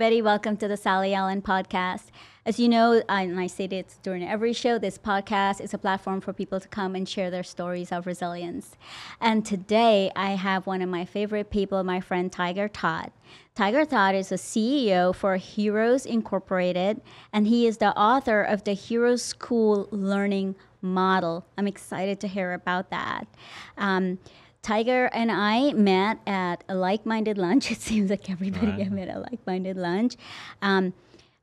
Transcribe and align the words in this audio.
everybody. 0.00 0.22
Welcome 0.22 0.56
to 0.56 0.66
the 0.66 0.78
Sally 0.78 1.12
Allen 1.12 1.42
podcast. 1.42 2.04
As 2.46 2.58
you 2.58 2.70
know, 2.70 3.02
and 3.06 3.38
I 3.38 3.46
say 3.46 3.66
this 3.66 3.98
during 4.02 4.26
every 4.26 4.54
show, 4.54 4.78
this 4.78 4.96
podcast 4.96 5.60
is 5.60 5.74
a 5.74 5.78
platform 5.78 6.22
for 6.22 6.32
people 6.32 6.58
to 6.58 6.68
come 6.68 6.94
and 6.94 7.06
share 7.06 7.30
their 7.30 7.42
stories 7.42 7.92
of 7.92 8.06
resilience. 8.06 8.78
And 9.20 9.44
today 9.44 10.10
I 10.16 10.30
have 10.30 10.66
one 10.66 10.80
of 10.80 10.88
my 10.88 11.04
favorite 11.04 11.50
people, 11.50 11.84
my 11.84 12.00
friend 12.00 12.32
Tiger 12.32 12.66
Todd. 12.66 13.10
Tiger 13.54 13.84
Todd 13.84 14.14
is 14.14 14.32
a 14.32 14.36
CEO 14.36 15.14
for 15.14 15.36
Heroes 15.36 16.06
Incorporated, 16.06 17.02
and 17.30 17.46
he 17.46 17.66
is 17.66 17.76
the 17.76 17.94
author 17.94 18.40
of 18.40 18.64
the 18.64 18.72
Heroes 18.72 19.22
School 19.22 19.86
Learning 19.90 20.54
Model. 20.80 21.44
I'm 21.58 21.66
excited 21.66 22.20
to 22.20 22.26
hear 22.26 22.54
about 22.54 22.88
that. 22.88 23.26
Um, 23.76 24.18
Tiger 24.62 25.06
and 25.12 25.32
I 25.32 25.72
met 25.72 26.18
at 26.26 26.64
a 26.68 26.74
like-minded 26.74 27.38
lunch. 27.38 27.70
It 27.70 27.80
seems 27.80 28.10
like 28.10 28.30
everybody 28.30 28.72
right. 28.72 28.90
met 28.90 29.08
at 29.08 29.16
a 29.16 29.20
like-minded 29.20 29.76
lunch. 29.76 30.16
Um, 30.60 30.92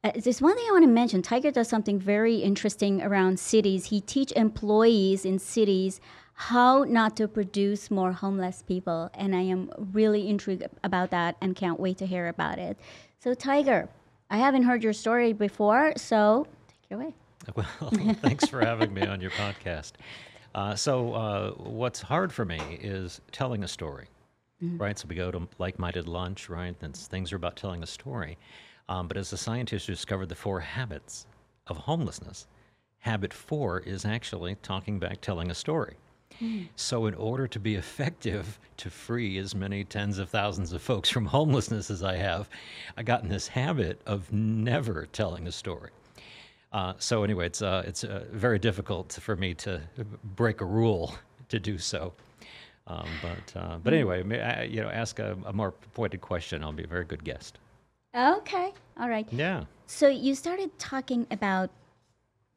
uh, 0.04 0.12
there's 0.16 0.42
one 0.42 0.56
thing 0.56 0.66
I 0.70 0.72
want 0.72 0.84
to 0.84 0.90
mention. 0.90 1.22
Tiger 1.22 1.52
does 1.52 1.68
something 1.68 2.00
very 2.00 2.38
interesting 2.38 3.02
around 3.02 3.40
cities. 3.40 3.86
He 3.86 4.00
teach 4.02 4.32
employees 4.34 5.26
in 5.26 5.40
cities 5.40 6.00
how 6.34 6.84
not 6.84 7.18
to 7.18 7.28
produce 7.28 7.90
more 7.90 8.12
homeless 8.12 8.62
people, 8.62 9.09
and 9.16 9.36
I 9.36 9.42
am 9.42 9.72
really 9.92 10.30
intrigued 10.30 10.64
about 10.84 11.09
that 11.09 11.36
and 11.42 11.56
can't 11.56 11.80
wait 11.80 11.98
to 11.98 12.06
hear 12.06 12.28
about 12.28 12.59
it. 12.59 12.78
So, 13.20 13.34
Tiger, 13.34 13.90
I 14.30 14.38
haven't 14.38 14.64
heard 14.64 14.84
your 14.84 14.94
story 14.94 15.34
before, 15.34 15.94
so 15.98 16.46
take 16.68 16.92
it 16.92 16.94
away. 16.94 17.14
Well, 17.56 18.14
thanks 18.16 18.46
for 18.48 18.59
having 18.59 18.94
me 18.94 19.04
on 19.04 19.22
your 19.22 19.31
podcast. 19.31 19.94
Uh, 20.58 20.75
so, 20.75 21.13
uh, 21.13 21.52
what's 21.52 22.02
hard 22.02 22.33
for 22.33 22.44
me 22.44 22.59
is 22.81 23.22
telling 23.31 23.63
a 23.63 23.67
story, 23.67 24.08
mm-hmm. 24.59 24.80
right? 24.80 24.97
So, 24.97 25.05
we 25.08 25.13
go 25.13 25.30
to 25.30 25.47
like 25.59 25.77
minded 25.77 26.08
lunch, 26.08 26.50
right? 26.50 26.75
And 26.81 26.97
things 26.97 27.31
are 27.31 27.36
about 27.36 27.55
telling 27.55 27.83
a 27.83 27.86
story. 27.86 28.39
Um, 28.89 29.08
but 29.08 29.17
as 29.17 29.31
a 29.31 29.38
scientist 29.38 29.85
who 29.85 29.94
discovered 29.94 30.30
the 30.30 30.35
four 30.35 30.59
habits 30.59 31.28
of 31.67 31.78
homelessness, 31.78 32.47
habit 32.97 33.35
four 33.35 33.81
is 33.81 34.03
actually 34.03 34.55
talking 34.63 34.97
back, 34.97 35.22
telling 35.22 35.52
a 35.52 35.53
story. 35.53 35.94
Mm. 36.41 36.69
So, 36.75 37.05
in 37.05 37.13
order 37.13 37.47
to 37.47 37.59
be 37.59 37.75
effective 37.83 38.59
to 38.78 38.89
free 38.89 39.38
as 39.38 39.53
many 39.53 39.83
tens 39.83 40.17
of 40.17 40.28
thousands 40.28 40.73
of 40.73 40.81
folks 40.81 41.08
from 41.08 41.25
homelessness 41.38 41.91
as 41.91 42.02
I 42.02 42.16
have, 42.16 42.50
I 42.97 43.03
got 43.03 43.22
in 43.22 43.30
this 43.30 43.47
habit 43.47 44.02
of 44.08 44.33
never 44.33 45.05
telling 45.05 45.45
a 45.45 45.52
story. 45.52 45.91
Uh, 46.72 46.94
so 47.00 47.23
anyway, 47.23 47.46
it's 47.46 47.62
uh, 47.62 47.84
it's 47.86 48.04
uh, 48.04 48.26
very 48.32 48.60
difficult 48.60 49.14
for 49.22 49.36
me 49.36 49.54
to 49.54 49.82
break 50.36 50.62
a 50.62 50.66
rule 50.66 51.16
to 51.50 51.59
do 51.59 51.78
so. 51.78 52.14
Um, 52.88 53.08
but 53.22 53.59
uh, 53.59 53.78
but 53.84 53.94
anyway, 53.94 54.40
I, 54.40 54.64
you 54.64 54.82
know, 54.82 54.90
ask 54.90 55.20
a, 55.20 55.38
a, 55.46 55.54
more 55.54 55.72
pointed 55.94 56.22
question. 56.22 56.64
I'll 56.64 56.72
be 56.72 56.84
a 56.84 56.88
very 56.88 57.06
good 57.06 57.24
guest. 57.24 57.58
Okay, 58.16 58.74
all 59.00 59.09
right. 59.09 59.28
Yeah. 59.32 59.66
So 59.88 60.08
you 60.08 60.36
started 60.36 60.78
talking 60.80 61.28
about 61.32 61.70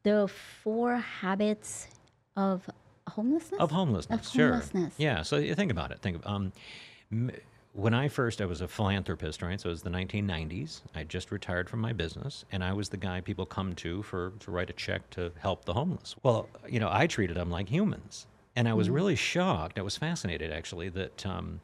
the 0.03 0.29
four 0.63 0.95
habits 0.97 1.87
of 2.35 2.69
homelessness. 3.07 3.59
Of 3.59 3.71
homelessness, 3.71 4.27
of 4.27 4.33
sure. 4.33 4.51
Homelessness. 4.51 4.93
Yeah. 4.97 5.21
So 5.21 5.37
you 5.37 5.55
think 5.55 5.71
about 5.71 5.91
it. 5.91 5.99
Think. 5.99 6.21
Um, 6.25 6.51
when 7.73 7.93
I 7.93 8.07
first, 8.09 8.41
I 8.41 8.45
was 8.45 8.61
a 8.61 8.67
philanthropist, 8.67 9.41
right? 9.41 9.59
So 9.59 9.69
it 9.69 9.71
was 9.71 9.81
the 9.81 9.89
1990s. 9.89 10.81
I 10.93 11.03
just 11.03 11.31
retired 11.31 11.69
from 11.69 11.79
my 11.79 11.93
business, 11.93 12.43
and 12.51 12.63
I 12.63 12.73
was 12.73 12.89
the 12.89 12.97
guy 12.97 13.21
people 13.21 13.45
come 13.45 13.73
to 13.75 14.03
for 14.03 14.33
to 14.39 14.51
write 14.51 14.69
a 14.69 14.73
check 14.73 15.09
to 15.11 15.31
help 15.39 15.65
the 15.65 15.73
homeless. 15.73 16.15
Well, 16.23 16.49
you 16.67 16.79
know, 16.79 16.89
I 16.91 17.07
treated 17.07 17.37
them 17.37 17.49
like 17.49 17.69
humans, 17.69 18.27
and 18.55 18.67
I 18.67 18.73
was 18.73 18.89
mm 18.89 18.95
really 18.95 19.15
shocked. 19.15 19.79
I 19.79 19.83
was 19.83 19.95
fascinated, 19.97 20.51
actually, 20.51 20.89
that 20.89 21.25
um, 21.25 21.61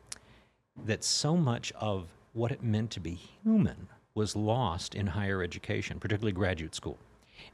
that 0.86 1.04
so 1.04 1.36
much 1.36 1.74
of 1.74 2.08
what 2.34 2.52
it 2.52 2.64
meant 2.64 2.92
to 2.92 3.00
be 3.00 3.20
human 3.44 3.90
was 4.16 4.36
lost 4.36 4.96
in 4.96 5.08
higher 5.08 5.44
education, 5.44 6.00
particularly 6.00 6.32
graduate 6.32 6.74
school. 6.74 6.98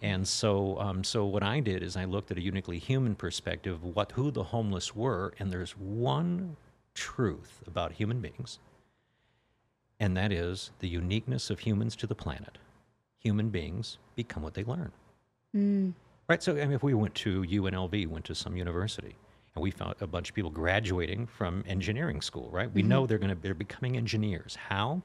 And 0.01 0.27
so, 0.27 0.79
um, 0.79 1.03
so 1.03 1.25
what 1.25 1.43
I 1.43 1.59
did 1.59 1.83
is 1.83 1.97
I 1.97 2.05
looked 2.05 2.31
at 2.31 2.37
a 2.37 2.41
uniquely 2.41 2.77
human 2.77 3.15
perspective 3.15 3.75
of 3.75 3.83
what 3.83 4.11
who 4.11 4.31
the 4.31 4.43
homeless 4.43 4.95
were, 4.95 5.33
and 5.39 5.51
there's 5.51 5.71
one 5.71 6.55
truth 6.93 7.61
about 7.67 7.93
human 7.93 8.19
beings, 8.19 8.59
and 9.99 10.15
that 10.17 10.31
is 10.31 10.71
the 10.79 10.87
uniqueness 10.87 11.49
of 11.49 11.59
humans 11.59 11.95
to 11.97 12.07
the 12.07 12.15
planet. 12.15 12.57
Human 13.19 13.49
beings 13.49 13.97
become 14.15 14.43
what 14.43 14.53
they 14.53 14.63
learn. 14.63 14.91
Mm. 15.55 15.93
Right? 16.27 16.41
So, 16.41 16.53
I 16.53 16.65
mean, 16.65 16.73
if 16.73 16.83
we 16.83 16.93
went 16.93 17.15
to 17.15 17.43
UNLV, 17.43 18.07
went 18.07 18.25
to 18.25 18.35
some 18.35 18.57
university, 18.57 19.15
and 19.55 19.63
we 19.63 19.71
found 19.71 19.95
a 20.01 20.07
bunch 20.07 20.29
of 20.29 20.35
people 20.35 20.49
graduating 20.49 21.27
from 21.27 21.63
engineering 21.67 22.21
school, 22.21 22.49
right? 22.51 22.71
We 22.73 22.81
mm-hmm. 22.81 22.89
know 22.89 23.07
they're 23.07 23.17
going 23.17 23.35
to 23.35 23.41
they're 23.41 23.53
becoming 23.53 23.97
engineers. 23.97 24.55
How? 24.55 25.01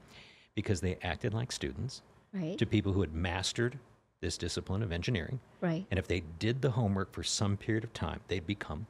Because 0.55 0.81
they 0.81 0.97
acted 1.03 1.33
like 1.33 1.51
students 1.51 2.01
right. 2.33 2.57
to 2.57 2.65
people 2.65 2.91
who 2.91 3.01
had 3.01 3.13
mastered 3.13 3.77
this 4.21 4.37
discipline 4.37 4.83
of 4.83 4.91
engineering. 4.91 5.39
Right. 5.61 5.85
And 5.91 5.97
if 5.97 6.07
they 6.07 6.23
did 6.39 6.61
the 6.61 6.71
homework 6.71 7.13
for 7.13 7.23
some 7.23 7.57
period 7.57 7.83
of 7.83 7.93
time, 7.93 8.19
they'd 8.27 8.45
become 8.45 8.87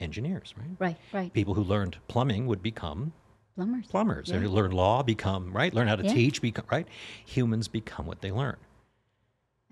engineers, 0.00 0.54
right? 0.56 0.76
Right, 0.78 0.96
right. 1.12 1.32
People 1.32 1.54
who 1.54 1.62
learned 1.62 1.98
plumbing 2.08 2.46
would 2.46 2.62
become 2.62 3.12
plumbers. 3.54 3.86
Plumbers. 3.88 4.28
Yeah. 4.28 4.36
And 4.36 4.50
learn 4.50 4.70
law 4.70 5.02
become, 5.02 5.52
right? 5.52 5.72
Learn 5.72 5.88
how 5.88 5.96
to 5.96 6.04
yeah. 6.04 6.14
teach, 6.14 6.40
become, 6.40 6.64
right? 6.70 6.86
Humans 7.26 7.68
become 7.68 8.06
what 8.06 8.20
they 8.20 8.30
learn. 8.30 8.56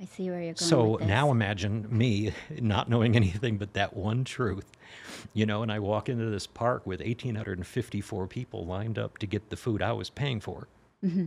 I 0.00 0.05
see 0.05 0.31
where 0.31 0.41
you're 0.41 0.55
going. 0.55 0.56
So 0.56 0.99
now 1.03 1.31
imagine 1.31 1.87
me 1.91 2.33
not 2.61 2.88
knowing 2.88 3.17
anything 3.17 3.59
but 3.59 3.72
that 3.75 3.97
one 3.97 4.25
truth, 4.25 4.67
you 5.34 5.44
know, 5.44 5.62
and 5.62 5.72
I 5.72 5.81
walk 5.81 6.09
into 6.09 6.27
this 6.27 6.47
park 6.47 6.87
with 6.87 7.00
1,854 7.00 8.27
people 8.28 8.65
lined 8.65 8.99
up 8.99 9.19
to 9.19 9.27
get 9.27 9.50
the 9.50 9.56
food 9.56 9.83
I 9.83 9.93
was 9.93 10.11
paying 10.11 10.41
for. 10.41 10.69
Mm-hmm. 11.05 11.27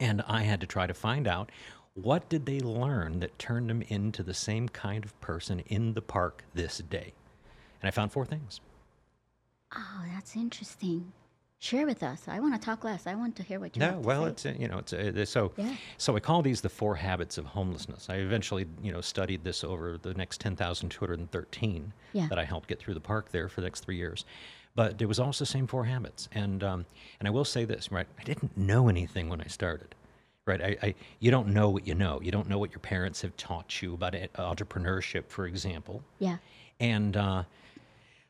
And 0.00 0.22
I 0.26 0.42
had 0.42 0.60
to 0.60 0.66
try 0.66 0.86
to 0.86 0.94
find 0.94 1.26
out 1.26 1.50
what 1.94 2.28
did 2.28 2.44
they 2.46 2.60
learn 2.60 3.20
that 3.20 3.38
turned 3.38 3.70
them 3.70 3.82
into 3.88 4.22
the 4.22 4.34
same 4.34 4.68
kind 4.68 5.04
of 5.04 5.18
person 5.20 5.60
in 5.60 5.94
the 5.94 6.02
park 6.02 6.44
this 6.54 6.78
day. 6.78 7.14
And 7.86 7.92
I 7.92 7.94
found 7.94 8.10
four 8.10 8.26
things. 8.26 8.60
Oh, 9.72 10.02
that's 10.12 10.34
interesting. 10.34 11.12
Share 11.60 11.86
with 11.86 12.02
us. 12.02 12.24
I 12.26 12.40
want 12.40 12.60
to 12.60 12.60
talk 12.60 12.82
less. 12.82 13.06
I 13.06 13.14
want 13.14 13.36
to 13.36 13.44
hear 13.44 13.60
what 13.60 13.76
you. 13.76 13.80
No, 13.80 14.00
well, 14.00 14.24
it's 14.24 14.44
uh, 14.44 14.54
you 14.58 14.66
know, 14.66 14.78
it's 14.78 14.92
uh, 14.92 15.24
so. 15.24 15.52
Yeah. 15.56 15.76
So 15.96 16.16
I 16.16 16.18
call 16.18 16.42
these 16.42 16.60
the 16.60 16.68
four 16.68 16.96
habits 16.96 17.38
of 17.38 17.44
homelessness. 17.44 18.10
I 18.10 18.16
eventually, 18.16 18.66
you 18.82 18.90
know, 18.90 19.00
studied 19.00 19.44
this 19.44 19.62
over 19.62 19.98
the 19.98 20.14
next 20.14 20.40
ten 20.40 20.56
thousand 20.56 20.88
two 20.88 20.98
hundred 20.98 21.20
and 21.20 21.30
thirteen 21.30 21.92
yeah. 22.12 22.26
that 22.26 22.40
I 22.40 22.44
helped 22.44 22.68
get 22.68 22.80
through 22.80 22.94
the 22.94 23.00
park 23.00 23.30
there 23.30 23.48
for 23.48 23.60
the 23.60 23.66
next 23.68 23.84
three 23.84 23.96
years. 23.96 24.24
But 24.74 25.00
it 25.00 25.06
was 25.06 25.20
also 25.20 25.44
the 25.44 25.50
same 25.50 25.68
four 25.68 25.84
habits, 25.84 26.28
and 26.32 26.64
um, 26.64 26.86
and 27.20 27.28
I 27.28 27.30
will 27.30 27.44
say 27.44 27.64
this, 27.64 27.92
right? 27.92 28.08
I 28.18 28.24
didn't 28.24 28.56
know 28.56 28.88
anything 28.88 29.28
when 29.28 29.40
I 29.40 29.46
started 29.46 29.94
right? 30.44 30.62
I, 30.62 30.76
I, 30.80 30.94
you 31.18 31.32
don't 31.32 31.48
know 31.48 31.70
what 31.70 31.86
you 31.86 31.94
know. 31.94 32.20
You 32.22 32.30
don't 32.30 32.48
know 32.48 32.58
what 32.58 32.70
your 32.70 32.78
parents 32.78 33.22
have 33.22 33.36
taught 33.36 33.82
you 33.82 33.94
about 33.94 34.12
entrepreneurship, 34.12 35.24
for 35.28 35.46
example. 35.46 36.04
Yeah. 36.20 36.36
And 36.78 37.16
uh, 37.16 37.42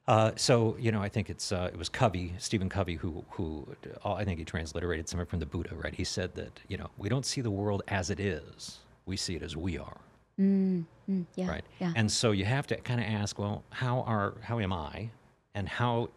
uh, 0.09 0.33
so 0.37 0.77
you 0.79 0.93
know, 0.93 1.03
I 1.03 1.09
think 1.09 1.31
it's 1.31 1.51
uh, 1.51 1.69
it 1.73 1.77
was 1.77 1.89
Covey, 1.89 2.35
Stephen 2.39 2.69
Covey, 2.69 2.95
who 2.95 3.25
who 3.31 3.67
uh, 4.05 4.13
I 4.15 4.25
think 4.25 4.39
he 4.39 4.45
transliterated 4.45 5.09
somewhere 5.09 5.27
from 5.27 5.41
the 5.41 5.47
Buddha, 5.47 5.75
right? 5.75 5.95
He 5.95 6.05
said 6.05 6.35
that 6.37 6.61
you 6.69 6.77
know 6.77 6.91
we 6.97 7.09
don't 7.09 7.27
see 7.27 7.41
the 7.41 7.51
world 7.51 7.83
as 7.89 8.11
it 8.11 8.21
is; 8.21 8.79
we 9.05 9.17
see 9.17 9.35
it 9.35 9.43
as 9.43 9.57
we 9.57 9.79
are. 9.79 9.99
Mm, 10.41 10.85
mm, 11.11 11.25
yeah, 11.35 11.49
right. 11.49 11.65
Yeah. 11.81 11.93
And 11.97 12.11
so 12.11 12.31
you 12.31 12.45
have 12.45 12.67
to 12.69 12.77
kind 12.77 13.01
of 13.01 13.07
ask, 13.07 13.39
well, 13.39 13.65
how 13.71 14.03
are 14.03 14.35
how 14.43 14.61
am 14.61 14.73
I, 14.73 15.11
and 15.55 15.69
how 15.69 16.11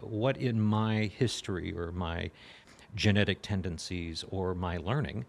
what 0.00 0.36
in 0.36 0.60
my 0.60 1.10
history 1.16 1.72
or 1.74 1.92
my 1.92 2.30
genetic 2.94 3.40
tendencies 3.40 4.24
or 4.30 4.54
my 4.54 4.76
learning 4.76 5.24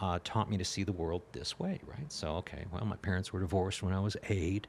uh, 0.00 0.18
taught 0.24 0.50
me 0.50 0.56
to 0.58 0.64
see 0.64 0.82
the 0.82 0.92
world 0.92 1.22
this 1.30 1.60
way, 1.60 1.78
right? 1.86 2.10
So 2.10 2.36
okay, 2.38 2.64
well, 2.72 2.84
my 2.84 2.96
parents 2.96 3.32
were 3.32 3.38
divorced 3.38 3.84
when 3.84 3.94
I 3.94 4.00
was 4.00 4.16
eight 4.28 4.66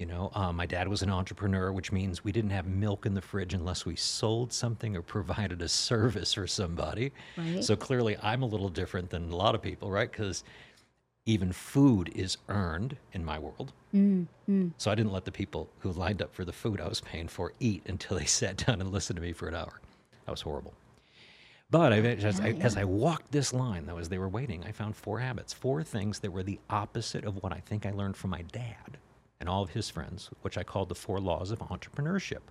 you 0.00 0.06
know, 0.06 0.30
uh, 0.34 0.50
my 0.50 0.64
dad 0.64 0.88
was 0.88 1.02
an 1.02 1.10
entrepreneur, 1.10 1.72
which 1.72 1.92
means 1.92 2.24
we 2.24 2.32
didn't 2.32 2.50
have 2.50 2.66
milk 2.66 3.04
in 3.04 3.12
the 3.12 3.20
fridge 3.20 3.52
unless 3.52 3.84
we 3.84 3.94
sold 3.94 4.50
something 4.50 4.96
or 4.96 5.02
provided 5.02 5.60
a 5.60 5.68
service 5.68 6.32
for 6.32 6.46
somebody. 6.46 7.12
Right. 7.36 7.62
So 7.62 7.76
clearly, 7.76 8.16
I'm 8.22 8.40
a 8.40 8.46
little 8.46 8.70
different 8.70 9.10
than 9.10 9.30
a 9.30 9.36
lot 9.36 9.54
of 9.54 9.60
people, 9.60 9.90
right? 9.90 10.10
Because 10.10 10.42
even 11.26 11.52
food 11.52 12.10
is 12.14 12.38
earned 12.48 12.96
in 13.12 13.22
my 13.22 13.38
world. 13.38 13.74
Mm, 13.94 14.26
mm. 14.48 14.72
So 14.78 14.90
I 14.90 14.94
didn't 14.94 15.12
let 15.12 15.26
the 15.26 15.32
people 15.32 15.68
who 15.80 15.92
lined 15.92 16.22
up 16.22 16.34
for 16.34 16.46
the 16.46 16.52
food 16.52 16.80
I 16.80 16.88
was 16.88 17.02
paying 17.02 17.28
for 17.28 17.52
eat 17.60 17.82
until 17.86 18.16
they 18.16 18.24
sat 18.40 18.56
down 18.56 18.80
and 18.80 18.90
listened 18.90 19.18
to 19.18 19.22
me 19.22 19.34
for 19.34 19.48
an 19.48 19.54
hour. 19.54 19.82
That 20.24 20.30
was 20.30 20.40
horrible. 20.40 20.72
But 21.70 21.92
I, 21.92 21.98
as, 21.98 22.38
yeah, 22.38 22.46
I, 22.46 22.48
yeah. 22.48 22.64
as 22.64 22.78
I 22.78 22.84
walked 22.84 23.30
this 23.32 23.52
line, 23.52 23.84
though, 23.84 23.98
as 23.98 24.08
they 24.08 24.18
were 24.18 24.30
waiting, 24.30 24.64
I 24.64 24.72
found 24.72 24.96
four 24.96 25.20
habits, 25.20 25.52
four 25.52 25.82
things 25.82 26.20
that 26.20 26.32
were 26.32 26.42
the 26.42 26.58
opposite 26.70 27.26
of 27.26 27.42
what 27.42 27.52
I 27.52 27.60
think 27.60 27.84
I 27.84 27.90
learned 27.90 28.16
from 28.16 28.30
my 28.30 28.42
dad 28.50 28.96
and 29.40 29.48
all 29.48 29.62
of 29.62 29.70
his 29.70 29.90
friends, 29.90 30.30
which 30.42 30.56
I 30.58 30.62
called 30.62 30.90
the 30.90 30.94
four 30.94 31.18
laws 31.18 31.50
of 31.50 31.58
entrepreneurship. 31.60 32.42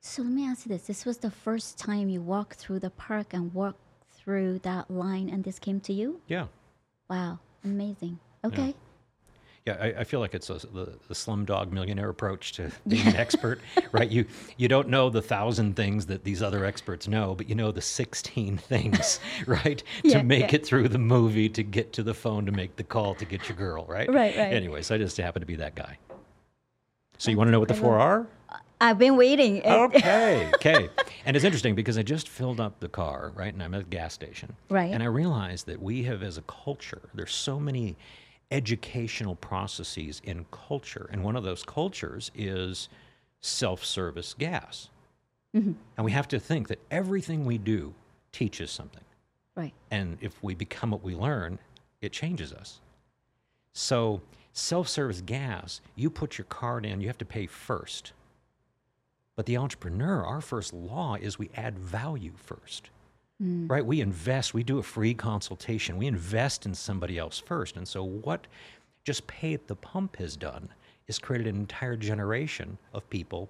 So 0.00 0.22
let 0.22 0.32
me 0.32 0.46
ask 0.46 0.66
you 0.66 0.68
this. 0.68 0.86
This 0.86 1.06
was 1.06 1.18
the 1.18 1.30
first 1.30 1.78
time 1.78 2.10
you 2.10 2.20
walked 2.20 2.58
through 2.58 2.80
the 2.80 2.90
park 2.90 3.32
and 3.32 3.52
walked 3.54 3.80
through 4.12 4.58
that 4.60 4.90
line, 4.90 5.30
and 5.30 5.42
this 5.42 5.58
came 5.58 5.80
to 5.80 5.92
you? 5.92 6.20
Yeah. 6.28 6.46
Wow. 7.08 7.38
Amazing. 7.64 8.18
Okay. 8.44 8.74
Yeah, 9.66 9.78
I, 9.80 10.00
I 10.00 10.04
feel 10.04 10.20
like 10.20 10.34
it's 10.34 10.50
a, 10.50 10.54
the, 10.54 10.98
the 11.08 11.14
slumdog 11.14 11.72
millionaire 11.72 12.10
approach 12.10 12.52
to 12.52 12.70
being 12.88 13.06
an 13.06 13.16
expert, 13.16 13.60
right? 13.92 14.10
You 14.10 14.26
you 14.58 14.68
don't 14.68 14.88
know 14.88 15.08
the 15.08 15.22
thousand 15.22 15.74
things 15.74 16.04
that 16.06 16.22
these 16.22 16.42
other 16.42 16.66
experts 16.66 17.08
know, 17.08 17.34
but 17.34 17.48
you 17.48 17.54
know 17.54 17.72
the 17.72 17.80
sixteen 17.80 18.58
things, 18.68 19.20
right? 19.46 19.82
Yeah, 20.02 20.18
to 20.18 20.24
make 20.24 20.52
yeah. 20.52 20.56
it 20.56 20.66
through 20.66 20.88
the 20.88 20.98
movie, 20.98 21.48
to 21.48 21.62
get 21.62 21.94
to 21.94 22.02
the 22.02 22.12
phone, 22.12 22.44
to 22.44 22.52
make 22.52 22.76
the 22.76 22.84
call, 22.84 23.14
to 23.14 23.24
get 23.24 23.48
your 23.48 23.56
girl, 23.56 23.86
right? 23.88 24.06
Right, 24.06 24.36
right. 24.36 24.52
Anyways, 24.52 24.90
I 24.90 24.98
just 24.98 25.16
happen 25.16 25.40
to 25.40 25.46
be 25.46 25.56
that 25.56 25.74
guy. 25.74 25.96
So 27.16 27.30
you 27.30 27.38
want 27.38 27.48
to 27.48 27.52
know 27.52 27.60
what 27.60 27.68
the 27.68 27.74
four 27.74 27.98
are? 27.98 28.26
I've 28.82 28.98
been 28.98 29.16
waiting. 29.16 29.62
Okay, 29.64 30.50
okay. 30.56 30.90
And 31.24 31.36
it's 31.36 31.44
interesting 31.44 31.74
because 31.74 31.96
I 31.96 32.02
just 32.02 32.28
filled 32.28 32.60
up 32.60 32.80
the 32.80 32.88
car, 32.88 33.32
right? 33.34 33.52
And 33.54 33.62
I'm 33.62 33.72
at 33.72 33.80
a 33.80 33.84
gas 33.84 34.12
station. 34.12 34.54
Right. 34.68 34.92
And 34.92 35.02
I 35.02 35.06
realized 35.06 35.64
that 35.66 35.80
we 35.80 36.02
have, 36.02 36.22
as 36.22 36.36
a 36.36 36.42
culture, 36.42 37.00
there's 37.14 37.32
so 37.32 37.58
many 37.58 37.96
educational 38.50 39.36
processes 39.36 40.20
in 40.24 40.46
culture. 40.50 41.08
And 41.10 41.24
one 41.24 41.36
of 41.36 41.44
those 41.44 41.62
cultures 41.62 42.30
is 42.34 42.88
self 43.40 43.84
service 43.84 44.34
gas. 44.38 44.88
Mm-hmm. 45.54 45.72
And 45.96 46.04
we 46.04 46.12
have 46.12 46.28
to 46.28 46.40
think 46.40 46.68
that 46.68 46.80
everything 46.90 47.44
we 47.44 47.58
do 47.58 47.94
teaches 48.32 48.70
something. 48.70 49.04
Right. 49.54 49.72
And 49.90 50.18
if 50.20 50.42
we 50.42 50.54
become 50.54 50.90
what 50.90 51.04
we 51.04 51.14
learn, 51.14 51.58
it 52.00 52.12
changes 52.12 52.52
us. 52.52 52.80
So, 53.72 54.20
self 54.52 54.88
service 54.88 55.20
gas, 55.20 55.80
you 55.94 56.10
put 56.10 56.38
your 56.38 56.46
card 56.46 56.84
in, 56.84 57.00
you 57.00 57.06
have 57.06 57.18
to 57.18 57.24
pay 57.24 57.46
first. 57.46 58.12
But 59.36 59.46
the 59.46 59.56
entrepreneur, 59.56 60.24
our 60.24 60.40
first 60.40 60.72
law 60.72 61.16
is 61.16 61.38
we 61.38 61.50
add 61.56 61.78
value 61.78 62.32
first. 62.36 62.90
Mm. 63.42 63.68
Right? 63.68 63.84
We 63.84 64.00
invest, 64.00 64.54
we 64.54 64.62
do 64.62 64.78
a 64.78 64.82
free 64.82 65.14
consultation, 65.14 65.98
we 65.98 66.06
invest 66.06 66.66
in 66.66 66.74
somebody 66.74 67.18
else 67.18 67.38
first. 67.38 67.76
And 67.76 67.86
so, 67.86 68.04
what 68.04 68.46
just 69.04 69.26
pay 69.26 69.54
at 69.54 69.66
the 69.66 69.76
pump 69.76 70.16
has 70.16 70.36
done 70.36 70.68
is 71.08 71.18
created 71.18 71.48
an 71.48 71.56
entire 71.56 71.96
generation 71.96 72.78
of 72.92 73.08
people 73.10 73.48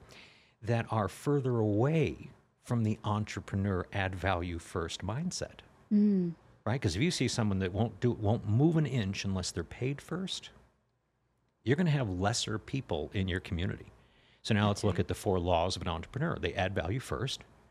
that 0.62 0.86
are 0.90 1.08
further 1.08 1.58
away 1.58 2.30
from 2.62 2.82
the 2.82 2.98
entrepreneur 3.04 3.86
add 3.92 4.14
value 4.14 4.58
first 4.58 5.02
mindset 5.02 5.60
mm. 5.94 6.32
right? 6.64 6.80
Because 6.80 6.96
if 6.96 7.02
you 7.02 7.10
see 7.10 7.28
someone 7.28 7.58
that 7.60 7.72
won't 7.72 7.98
do 8.00 8.12
won't 8.12 8.48
move 8.48 8.76
an 8.76 8.86
inch 8.86 9.24
unless 9.24 9.50
they're 9.50 9.64
paid 9.64 10.00
first, 10.00 10.50
you're 11.62 11.76
going 11.76 11.86
to 11.86 11.92
have 11.92 12.10
lesser 12.10 12.58
people 12.58 13.10
in 13.14 13.28
your 13.28 13.40
community. 13.40 13.86
So 14.42 14.54
now 14.54 14.68
let's 14.68 14.84
look 14.84 14.98
at 14.98 15.08
the 15.08 15.14
four 15.14 15.38
laws 15.38 15.76
of 15.76 15.82
an 15.82 15.88
entrepreneur. 15.88 16.36
They 16.38 16.52
add 16.52 16.74
value 16.74 17.00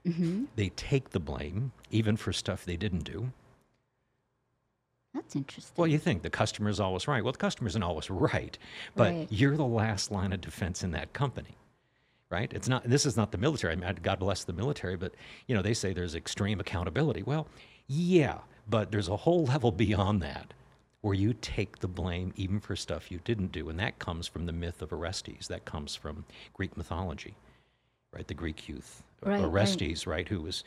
1st 0.08 0.48
They 0.56 0.70
take 0.70 1.10
the 1.12 1.20
blame, 1.20 1.72
even 1.92 2.18
for 2.18 2.34
stuff 2.34 2.66
they 2.66 2.78
didn't 2.78 3.04
do. 3.04 3.32
That's 5.14 5.36
interesting. 5.36 5.74
Well, 5.78 5.88
you 5.88 6.00
think 6.00 6.24
the 6.24 6.30
customer's 6.30 6.80
always 6.80 7.08
right. 7.08 7.24
Well, 7.24 7.34
the 7.34 7.38
customer 7.38 7.68
isn't 7.68 7.84
always 7.84 8.10
right, 8.10 8.58
but 8.96 9.12
Right. 9.14 9.28
you're 9.32 9.56
the 9.56 9.66
last 9.66 10.12
line 10.12 10.34
of 10.34 10.42
defense 10.42 10.84
in 10.84 10.92
that 10.92 11.14
company, 11.14 11.56
right? 12.32 12.52
It's 12.52 12.68
not. 12.68 12.84
This 12.90 13.06
is 13.06 13.16
not 13.16 13.32
the 13.32 13.38
military. 13.38 13.74
I 13.74 13.76
mean, 13.76 13.96
God 14.02 14.18
bless 14.20 14.44
the 14.44 14.54
military, 14.54 14.96
but 14.96 15.14
you 15.48 15.54
know 15.56 15.62
they 15.62 15.76
say 15.76 15.94
there's 15.94 16.16
extreme 16.16 16.60
accountability. 16.60 17.22
Well, 17.22 17.48
yeah, 17.88 18.40
but 18.68 18.92
there's 18.92 19.08
a 19.08 19.18
whole 19.18 19.46
level 19.46 19.72
beyond 19.72 20.22
that 20.24 20.52
where 21.02 21.14
you 21.14 21.34
take 21.42 21.80
the 21.80 21.88
blame 21.88 22.34
even 22.36 22.60
for 22.60 22.76
stuff 22.76 23.12
you 23.12 23.20
didn't 23.24 23.52
do, 23.52 23.70
and 23.70 23.78
that 23.80 24.00
comes 24.00 24.26
from 24.26 24.48
the 24.48 24.54
myth 24.54 24.82
of 24.82 24.92
Orestes. 24.92 25.48
That 25.48 25.64
comes 25.66 25.96
from 25.96 26.26
Greek 26.54 26.76
mythology, 26.76 27.36
right? 28.14 28.28
The 28.28 28.34
Greek 28.34 28.68
youth 28.70 29.04
Right, 29.26 29.40
right. 29.40 29.46
Orestes, 29.46 30.06
right, 30.06 30.28
who 30.28 30.42
was 30.42 30.64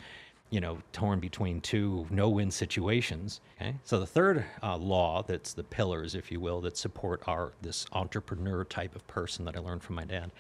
you 0.51 0.61
know, 0.61 0.79
torn 0.93 1.19
between 1.19 1.61
two 1.61 2.07
no-win 2.09 2.51
situations. 2.51 3.41
Okay, 3.61 3.75
so 3.83 3.99
the 3.99 4.07
third 4.07 4.45
uh, 4.63 4.77
law, 4.77 5.23
that's 5.23 5.53
the 5.53 5.65
pillars, 5.65 6.15
if 6.15 6.31
you 6.31 6.39
will, 6.39 6.61
that 6.61 6.77
support 6.77 7.23
our 7.27 7.53
this 7.63 7.87
entrepreneur 7.93 8.65
type 8.65 8.95
of 8.95 9.07
person 9.09 9.45
that 9.45 9.57
I 9.57 9.59
learned 9.59 9.83
from 9.83 9.97
my 9.97 10.05
dad, 10.05 10.31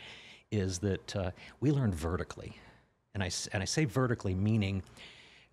is 0.52 0.78
that 0.78 1.16
uh, 1.16 1.30
we 1.60 1.72
learn 1.72 1.92
vertically, 1.92 2.56
and 3.14 3.22
I 3.22 3.30
and 3.52 3.62
I 3.62 3.66
say 3.66 3.84
vertically 3.84 4.34
meaning, 4.34 4.84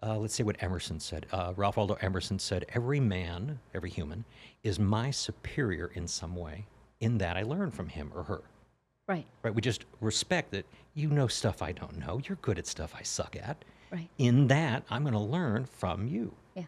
uh, 0.04 0.18
let's 0.18 0.36
say 0.36 0.44
what 0.44 0.62
Emerson 0.62 1.00
said. 1.00 1.26
Uh, 1.32 1.54
Ralph 1.56 1.78
Waldo 1.78 1.98
Emerson 2.02 2.38
said, 2.38 2.66
"Every 2.70 3.00
man, 3.00 3.60
every 3.74 3.90
human, 3.90 4.24
is 4.62 4.78
my 4.78 5.10
superior 5.10 5.92
in 5.96 6.08
some 6.08 6.36
way. 6.36 6.68
In 7.00 7.18
that 7.18 7.38
I 7.38 7.42
learn 7.42 7.72
from 7.72 7.90
him 7.90 8.12
or 8.14 8.24
her." 8.24 8.44
Right. 9.08 9.26
Right? 9.44 9.54
We 9.54 9.62
just 9.62 9.86
respect 10.02 10.52
that 10.52 10.66
you 10.96 11.10
know 11.10 11.28
stuff 11.28 11.62
I 11.62 11.72
don't 11.72 11.98
know. 11.98 12.22
You're 12.28 12.38
good 12.42 12.58
at 12.60 12.68
stuff 12.68 12.94
I 12.98 13.04
suck 13.04 13.36
at 13.36 13.64
Right. 13.92 14.10
in 14.18 14.48
that 14.48 14.82
i'm 14.90 15.04
going 15.04 15.14
to 15.14 15.20
learn 15.20 15.66
from 15.66 16.08
you 16.08 16.34
Yeah. 16.56 16.64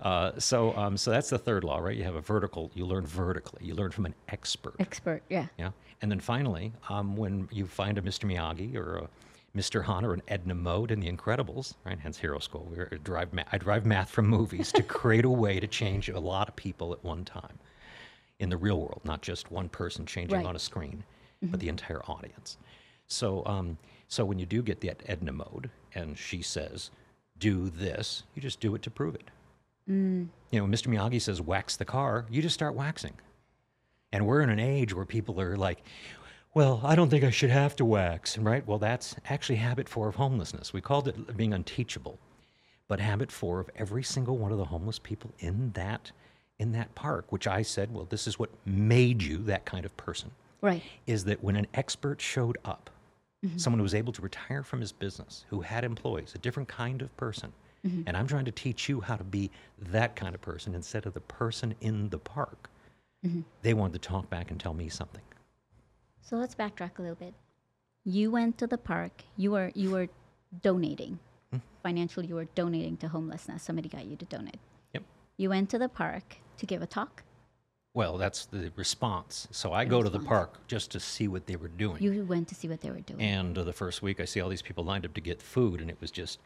uh, 0.00 0.32
so 0.38 0.74
um, 0.74 0.96
so 0.96 1.10
that's 1.10 1.28
the 1.28 1.36
third 1.36 1.64
law 1.64 1.76
right 1.80 1.94
you 1.94 2.02
have 2.04 2.14
a 2.14 2.20
vertical 2.22 2.70
you 2.72 2.86
learn 2.86 3.04
vertically 3.04 3.62
you 3.66 3.74
learn 3.74 3.90
from 3.90 4.06
an 4.06 4.14
expert 4.30 4.76
Expert. 4.78 5.22
Yeah. 5.28 5.48
yeah 5.58 5.72
and 6.00 6.10
then 6.10 6.18
finally 6.18 6.72
um, 6.88 7.14
when 7.14 7.46
you 7.52 7.66
find 7.66 7.98
a 7.98 8.00
mr 8.00 8.24
miyagi 8.24 8.74
or 8.74 8.96
a 8.96 9.08
mr 9.54 9.84
han 9.84 10.02
or 10.02 10.14
an 10.14 10.22
edna 10.28 10.54
mode 10.54 10.90
in 10.90 10.98
the 11.00 11.12
incredibles 11.12 11.74
right 11.84 11.98
hence 12.00 12.16
hero 12.16 12.38
school 12.38 12.66
we 12.74 12.82
I 12.82 12.96
drive 13.04 13.34
ma- 13.34 13.44
i 13.52 13.58
drive 13.58 13.84
math 13.84 14.08
from 14.08 14.26
movies 14.26 14.72
to 14.72 14.82
create 14.98 15.26
a 15.26 15.30
way 15.30 15.60
to 15.60 15.66
change 15.66 16.08
a 16.08 16.18
lot 16.18 16.48
of 16.48 16.56
people 16.56 16.94
at 16.94 17.04
one 17.04 17.22
time 17.26 17.58
in 18.38 18.48
the 18.48 18.56
real 18.56 18.80
world 18.80 19.02
not 19.04 19.20
just 19.20 19.50
one 19.50 19.68
person 19.68 20.06
changing 20.06 20.38
Right. 20.38 20.46
on 20.46 20.56
a 20.56 20.58
screen 20.58 21.04
but 21.50 21.60
the 21.60 21.68
entire 21.68 22.02
audience 22.08 22.56
so 23.06 23.44
um, 23.46 23.76
so 24.08 24.24
when 24.24 24.38
you 24.38 24.46
do 24.46 24.62
get 24.62 24.80
that 24.80 25.02
edna 25.06 25.32
mode 25.32 25.70
and 25.94 26.16
she 26.16 26.42
says 26.42 26.90
do 27.38 27.68
this 27.70 28.22
you 28.34 28.42
just 28.42 28.60
do 28.60 28.74
it 28.74 28.82
to 28.82 28.90
prove 28.90 29.14
it 29.14 29.28
you 30.50 30.60
know 30.60 30.66
mr 30.66 30.86
miyagi 30.88 31.20
says 31.20 31.40
wax 31.40 31.76
the 31.76 31.84
car 31.84 32.26
you 32.30 32.40
just 32.40 32.54
start 32.54 32.74
waxing 32.74 33.14
and 34.12 34.26
we're 34.26 34.42
in 34.42 34.50
an 34.50 34.60
age 34.60 34.94
where 34.94 35.06
people 35.06 35.40
are 35.40 35.56
like, 35.56 35.82
well, 36.54 36.80
I 36.84 36.94
don't 36.94 37.08
think 37.08 37.24
I 37.24 37.30
should 37.30 37.50
have 37.50 37.74
to 37.76 37.84
wax, 37.84 38.36
right? 38.36 38.66
Well, 38.66 38.78
that's 38.78 39.16
actually 39.30 39.56
habit 39.56 39.88
four 39.88 40.08
of 40.08 40.16
homelessness. 40.16 40.72
We 40.72 40.82
called 40.82 41.08
it 41.08 41.36
being 41.36 41.54
unteachable. 41.54 42.18
But 42.88 43.00
habit 43.00 43.32
four 43.32 43.58
of 43.58 43.70
every 43.76 44.02
single 44.02 44.36
one 44.36 44.52
of 44.52 44.58
the 44.58 44.66
homeless 44.66 44.98
people 44.98 45.32
in 45.38 45.70
that 45.72 46.12
in 46.58 46.72
that 46.72 46.94
park, 46.94 47.32
which 47.32 47.46
I 47.48 47.62
said, 47.62 47.92
well, 47.92 48.04
this 48.04 48.26
is 48.26 48.38
what 48.38 48.50
made 48.66 49.22
you 49.22 49.38
that 49.38 49.64
kind 49.64 49.84
of 49.84 49.96
person, 49.96 50.30
Right. 50.62 50.82
is 51.06 51.24
that 51.24 51.42
when 51.42 51.56
an 51.56 51.66
expert 51.74 52.20
showed 52.20 52.56
up, 52.64 52.88
mm-hmm. 53.44 53.58
someone 53.58 53.78
who 53.78 53.82
was 53.82 53.94
able 53.94 54.12
to 54.14 54.22
retire 54.22 54.62
from 54.62 54.80
his 54.80 54.92
business, 54.92 55.44
who 55.50 55.60
had 55.60 55.84
employees, 55.84 56.32
a 56.34 56.38
different 56.38 56.68
kind 56.68 57.02
of 57.02 57.14
person, 57.16 57.52
mm-hmm. 57.84 58.02
and 58.06 58.16
I'm 58.16 58.26
trying 58.26 58.44
to 58.46 58.52
teach 58.52 58.88
you 58.88 59.00
how 59.00 59.16
to 59.16 59.24
be 59.24 59.50
that 59.90 60.16
kind 60.16 60.34
of 60.34 60.40
person 60.40 60.74
instead 60.74 61.04
of 61.06 61.14
the 61.14 61.20
person 61.20 61.74
in 61.80 62.08
the 62.10 62.18
park 62.18 62.70
mm-hmm. 63.26 63.40
they 63.62 63.74
wanted 63.74 63.94
to 63.94 64.08
talk 64.08 64.28
back 64.30 64.50
and 64.50 64.60
tell 64.60 64.74
me 64.74 64.88
something. 64.88 65.22
So 66.20 66.36
let's 66.36 66.54
backtrack 66.54 66.98
a 66.98 67.02
little 67.02 67.16
bit. 67.16 67.34
You 68.04 68.30
went 68.30 68.58
to 68.58 68.66
the 68.66 68.78
park. 68.78 69.22
You 69.36 69.52
were 69.52 69.70
you 69.74 69.90
were 69.90 70.08
donating 70.60 71.18
Hmm. 71.52 71.58
financially. 71.82 72.26
You 72.26 72.36
were 72.36 72.46
donating 72.54 72.96
to 72.98 73.08
homelessness. 73.08 73.62
Somebody 73.62 73.88
got 73.88 74.06
you 74.06 74.16
to 74.16 74.24
donate. 74.24 74.58
Yep. 74.94 75.02
You 75.36 75.50
went 75.50 75.70
to 75.70 75.78
the 75.78 75.88
park 75.88 76.36
to 76.56 76.66
give 76.66 76.82
a 76.82 76.86
talk. 76.86 77.22
Well, 77.94 78.16
that's 78.16 78.46
the 78.46 78.72
response. 78.76 79.48
So 79.50 79.72
I 79.74 79.84
go 79.84 80.02
to 80.02 80.08
the 80.08 80.18
park 80.18 80.66
just 80.66 80.90
to 80.92 81.00
see 81.00 81.28
what 81.28 81.46
they 81.46 81.56
were 81.56 81.68
doing. 81.68 82.02
You 82.02 82.24
went 82.24 82.48
to 82.48 82.54
see 82.54 82.66
what 82.66 82.80
they 82.80 82.90
were 82.90 83.00
doing. 83.00 83.20
and 83.20 83.56
uh, 83.58 83.64
the 83.64 83.72
first 83.72 84.00
week, 84.00 84.18
I 84.18 84.24
see 84.24 84.40
all 84.40 84.48
these 84.48 84.62
people 84.62 84.82
lined 84.82 85.04
up 85.04 85.12
to 85.14 85.20
get 85.20 85.42
food, 85.42 85.80
and 85.82 85.90
it 85.90 85.98
was 86.00 86.10
just 86.10 86.38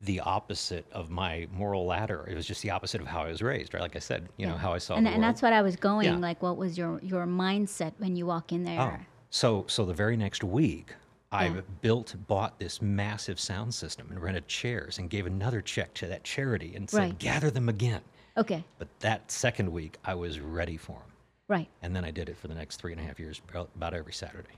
the 0.00 0.20
opposite 0.20 0.86
of 0.92 1.10
my 1.10 1.48
moral 1.52 1.86
ladder. 1.86 2.24
It 2.28 2.34
was 2.36 2.46
just 2.46 2.62
the 2.62 2.70
opposite 2.70 3.00
of 3.00 3.08
how 3.08 3.22
I 3.22 3.28
was 3.28 3.42
raised, 3.42 3.74
right? 3.74 3.80
Like 3.82 3.96
I 3.96 4.00
said, 4.00 4.28
you 4.36 4.46
know, 4.46 4.56
how 4.56 4.72
I 4.72 4.78
saw 4.78 4.94
and, 4.94 5.04
the 5.06 5.10
and 5.10 5.22
that's 5.22 5.42
what 5.42 5.52
I 5.52 5.62
was 5.62 5.74
going. 5.74 6.06
Yeah. 6.06 6.16
Like, 6.16 6.40
what 6.40 6.56
was 6.56 6.78
your 6.78 7.00
your 7.02 7.26
mindset 7.26 7.92
when 7.98 8.14
you 8.14 8.26
walk 8.26 8.52
in 8.52 8.62
there? 8.62 8.80
Oh, 8.80 9.04
so 9.30 9.64
so 9.68 9.84
the 9.84 9.94
very 9.94 10.16
next 10.16 10.44
week, 10.44 10.94
I 11.32 11.46
Yeah. 11.46 11.60
built, 11.80 12.14
bought 12.28 12.58
this 12.60 12.80
massive 12.82 13.40
sound 13.40 13.74
system 13.74 14.08
and 14.10 14.20
rented 14.20 14.46
chairs 14.48 14.98
and 14.98 15.08
gave 15.10 15.26
another 15.26 15.60
check 15.60 15.94
to 15.94 16.06
that 16.08 16.22
charity 16.24 16.74
and 16.76 16.88
said, 16.90 16.98
Right. 16.98 17.18
gather 17.18 17.50
them 17.50 17.68
again. 17.68 18.02
Okay. 18.36 18.64
But 18.78 18.88
that 19.00 19.30
second 19.30 19.70
week, 19.72 19.98
I 20.04 20.14
was 20.14 20.40
ready 20.40 20.76
for 20.76 20.92
them. 20.92 21.12
Right. 21.48 21.68
And 21.82 21.94
then 21.94 22.04
I 22.04 22.10
did 22.10 22.28
it 22.28 22.36
for 22.38 22.48
the 22.48 22.54
next 22.54 22.76
three 22.76 22.92
and 22.92 23.00
a 23.00 23.04
half 23.04 23.18
years, 23.20 23.40
about 23.76 23.94
every 23.94 24.12
Saturday. 24.12 24.48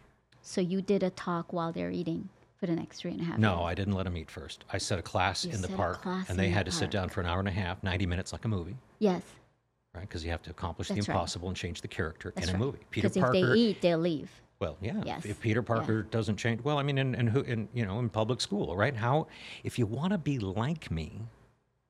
So 0.43 0.61
you 0.61 0.81
did 0.83 1.03
a 1.03 1.11
talk 1.11 1.53
while 1.53 1.73
they're 1.73 1.91
eating 1.91 2.29
for 2.57 2.67
the 2.67 2.77
next 2.77 2.99
three 2.99 3.11
and 3.13 3.21
a 3.21 3.25
half. 3.25 3.39
No, 3.39 3.57
years. 3.57 3.65
I 3.67 3.75
didn't 3.75 3.95
let 3.95 4.05
them 4.05 4.17
eat 4.17 4.31
first. 4.31 4.65
I 4.73 4.79
set 4.79 4.99
a 4.99 5.03
class 5.03 5.45
You 5.45 5.53
in 5.53 5.61
the 5.63 5.69
park, 5.69 6.01
and 6.05 6.39
they 6.39 6.47
the 6.49 6.53
had 6.55 6.67
to 6.67 6.73
sit 6.73 6.91
down 6.91 7.09
for 7.09 7.21
an 7.21 7.27
hour 7.27 7.39
and 7.41 7.49
a 7.49 7.53
half, 7.53 7.83
90 7.83 8.07
minutes 8.07 8.33
like 8.33 8.45
a 8.45 8.49
movie, 8.49 8.77
Yes. 9.01 9.23
right? 9.95 10.03
Because 10.03 10.25
you 10.25 10.31
have 10.31 10.43
to 10.43 10.51
accomplish 10.51 10.89
That's 10.89 11.07
the 11.07 11.11
right. 11.13 11.17
impossible 11.17 11.49
and 11.49 11.57
change 11.57 11.81
the 11.81 11.89
character 11.89 12.33
That's 12.37 12.49
in 12.49 12.55
a 12.55 12.59
right. 12.59 12.65
movie. 12.65 12.79
Peter 12.91 13.09
Because 13.09 13.17
if 13.17 13.23
Parker. 13.23 13.55
they 13.55 13.59
eat, 13.59 13.81
they'll 13.81 13.99
leave. 13.99 14.31
well, 14.61 14.77
yeah. 14.81 14.99
if- 15.01 15.05
Yes, 15.07 15.25
If 15.25 15.41
Peter 15.41 15.61
yeah. 15.61 15.67
Parker 15.67 16.03
doesn't 16.05 16.37
change, 16.37 16.63
well, 16.63 16.79
I 16.79 16.83
mean, 16.85 16.99
in, 16.99 17.15
in, 17.17 17.27
who, 17.27 17.41
in 17.41 17.69
you 17.75 17.85
know, 17.87 17.99
in 17.99 18.09
public 18.09 18.41
school, 18.41 18.77
right? 18.77 18.95
How, 18.95 19.27
if 19.65 19.79
you 19.79 19.87
want 19.87 20.13
to 20.13 20.19
be 20.19 20.39
like 20.39 20.91
me, 20.93 21.21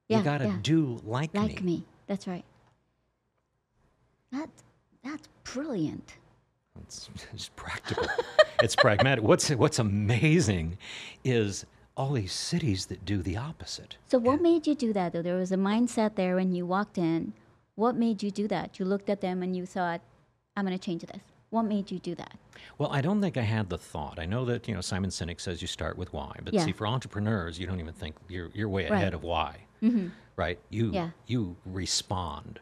Yeah, 0.09 0.19
you 0.19 0.25
got 0.25 0.39
to 0.39 0.47
yeah. 0.47 0.59
do 0.63 1.01
like, 1.05 1.33
me. 1.35 1.41
Like 1.41 1.63
me. 1.63 1.85
That's 2.07 2.27
right. 2.27 2.45
That 4.33 4.49
that's 5.03 5.29
brilliant. 5.45 6.15
It's, 6.83 7.09
it's 7.33 7.51
practical. 7.57 8.07
it's 8.63 8.75
pragmatic. 8.77 9.25
What's 9.25 9.51
what's 9.51 9.79
amazing 9.79 10.79
is 11.23 11.65
all 11.97 12.13
these 12.13 12.33
cities 12.33 12.87
that 12.87 13.05
do 13.05 13.23
the 13.23 13.37
opposite. 13.37 13.97
So 14.09 14.19
what 14.19 14.43
made 14.43 14.67
you 14.67 14.75
do 14.75 14.93
that 14.93 15.13
though? 15.13 15.23
There 15.23 15.37
was 15.37 15.53
a 15.53 15.57
mindset 15.57 16.17
there 16.17 16.35
when 16.35 16.53
you 16.53 16.67
walked 16.67 16.99
in. 16.99 17.33
What 17.77 17.97
made 17.97 18.23
you 18.23 18.31
do 18.31 18.49
that? 18.49 18.79
You 18.79 18.85
looked 18.85 19.09
at 19.09 19.21
them 19.21 19.43
and 19.43 19.57
you 19.57 19.67
thought, 19.67 20.01
I'm 20.57 20.65
going 20.65 20.77
to 20.79 20.85
change 20.85 21.03
this? 21.03 21.21
What 21.51 21.65
made 21.65 21.91
you 21.91 21.99
do 21.99 22.15
that? 22.17 22.37
Well, 22.79 22.91
I 22.91 23.01
don't 23.01 23.21
think 23.21 23.37
I 23.37 23.43
had 23.43 23.69
the 23.69 23.79
thought. 23.79 24.19
I 24.19 24.27
know 24.27 24.45
that 24.45 24.67
you 24.67 24.75
know 24.75 24.81
Simon 24.81 25.11
Sinek 25.11 25.41
says 25.41 25.63
you 25.63 25.69
start 25.69 25.97
with 25.97 26.13
why, 26.13 26.37
but 26.43 26.53
Yeah. 26.53 26.65
see, 26.65 26.73
for 26.73 26.87
entrepreneurs, 26.87 27.59
you 27.61 27.67
don't 27.67 27.79
even 27.79 27.95
think 27.95 28.17
you're 28.29 28.51
you're 28.55 28.69
way 28.69 28.85
Right. 28.85 28.95
Ahead 28.95 29.15
of 29.15 29.23
why, 29.23 29.59
Mm-hmm. 29.85 30.09
right? 30.37 30.59
You 30.71 30.91
Yeah. 30.93 31.11
you 31.27 31.57
respond, 31.67 32.61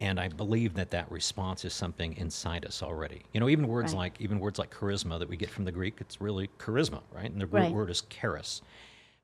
and 0.00 0.20
I 0.20 0.28
believe 0.28 0.74
that 0.74 0.90
that 0.92 1.10
response 1.10 1.64
is 1.64 1.72
something 1.74 2.16
inside 2.16 2.64
us 2.64 2.82
already. 2.82 3.22
You 3.32 3.40
know, 3.40 3.48
even 3.48 3.66
words 3.66 3.92
Right. 3.94 3.98
like 4.12 4.20
even 4.20 4.38
words 4.40 4.58
like 4.58 4.70
charisma 4.72 5.18
that 5.18 5.28
we 5.28 5.36
get 5.36 5.50
from 5.50 5.64
the 5.64 5.72
Greek, 5.72 5.96
it's 6.00 6.20
really 6.20 6.48
charisma, 6.58 7.02
right? 7.12 7.30
And 7.30 7.40
the 7.40 7.46
root 7.46 7.60
Right. 7.62 7.72
word 7.72 7.90
is 7.90 8.02
charis, 8.02 8.62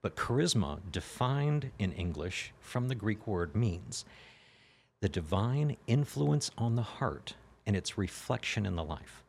but 0.02 0.16
charisma, 0.16 0.80
defined 0.90 1.70
in 1.78 1.92
English 1.92 2.52
from 2.60 2.88
the 2.88 2.94
Greek 2.94 3.26
word, 3.26 3.54
means 3.54 4.04
the 5.00 5.08
divine 5.08 5.76
influence 5.86 6.50
on 6.56 6.74
the 6.76 6.82
heart 6.82 7.34
and 7.66 7.76
its 7.76 7.98
reflection 7.98 8.64
in 8.66 8.76
the 8.76 8.84
life 8.84 9.22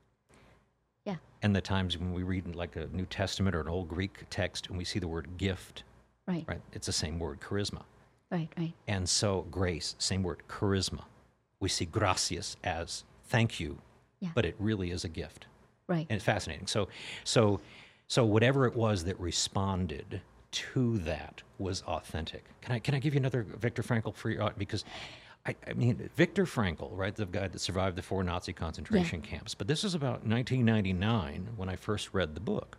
Yeah. 1.05 1.17
and 1.41 1.55
the 1.55 1.61
times 1.61 1.97
when 1.97 2.13
we 2.13 2.23
read 2.23 2.55
like 2.55 2.75
a 2.75 2.87
New 2.87 3.05
Testament 3.05 3.55
or 3.55 3.61
an 3.61 3.67
old 3.67 3.89
Greek 3.89 4.23
text 4.29 4.67
and 4.67 4.77
we 4.77 4.83
see 4.85 4.99
the 4.99 5.07
word 5.07 5.37
gift, 5.37 5.83
Right. 6.25 6.45
right? 6.47 6.61
It's 6.73 6.87
the 6.87 6.93
same 6.93 7.19
word, 7.19 7.39
charisma. 7.41 7.83
Right. 8.31 8.49
Right. 8.57 8.73
And 8.87 9.07
so 9.07 9.45
grace, 9.49 9.95
same 9.99 10.23
word, 10.23 10.43
charisma. 10.49 11.03
We 11.59 11.69
see 11.69 11.85
gracias 11.85 12.57
as 12.63 13.03
thank 13.27 13.59
you, 13.59 13.79
Yeah. 14.19 14.29
but 14.35 14.45
it 14.45 14.55
really 14.59 14.91
is 14.91 15.03
a 15.03 15.09
gift. 15.09 15.47
Right. 15.87 16.05
And 16.09 16.17
it's 16.17 16.25
fascinating. 16.25 16.67
So 16.67 16.87
so 17.23 17.59
so 18.07 18.25
whatever 18.25 18.65
it 18.65 18.75
was 18.75 19.03
that 19.05 19.19
responded 19.19 20.21
to 20.51 20.97
that 20.99 21.41
was 21.57 21.81
authentic. 21.83 22.43
Can 22.61 22.75
I 22.75 22.79
can 22.79 22.95
I 22.95 22.99
give 22.99 23.13
you 23.13 23.19
another 23.19 23.43
Viktor 23.43 23.83
Frankl 23.83 24.13
for 24.15 24.29
your 24.29 24.43
uh, 24.43 24.51
because 24.57 24.83
I, 25.45 25.55
I 25.65 25.73
mean 25.73 26.09
Viktor 26.15 26.45
Frankl, 26.45 26.89
right, 26.91 27.15
the 27.15 27.25
guy 27.25 27.47
that 27.47 27.59
survived 27.59 27.95
the 27.95 28.01
four 28.01 28.23
Nazi 28.23 28.51
concentration 28.53 29.21
camps. 29.21 29.55
But 29.55 29.67
this 29.67 29.83
is 29.85 29.95
about 29.95 30.25
1999 30.25 31.49
when 31.55 31.69
I 31.69 31.75
first 31.77 32.13
read 32.13 32.35
the 32.35 32.41
book. 32.41 32.77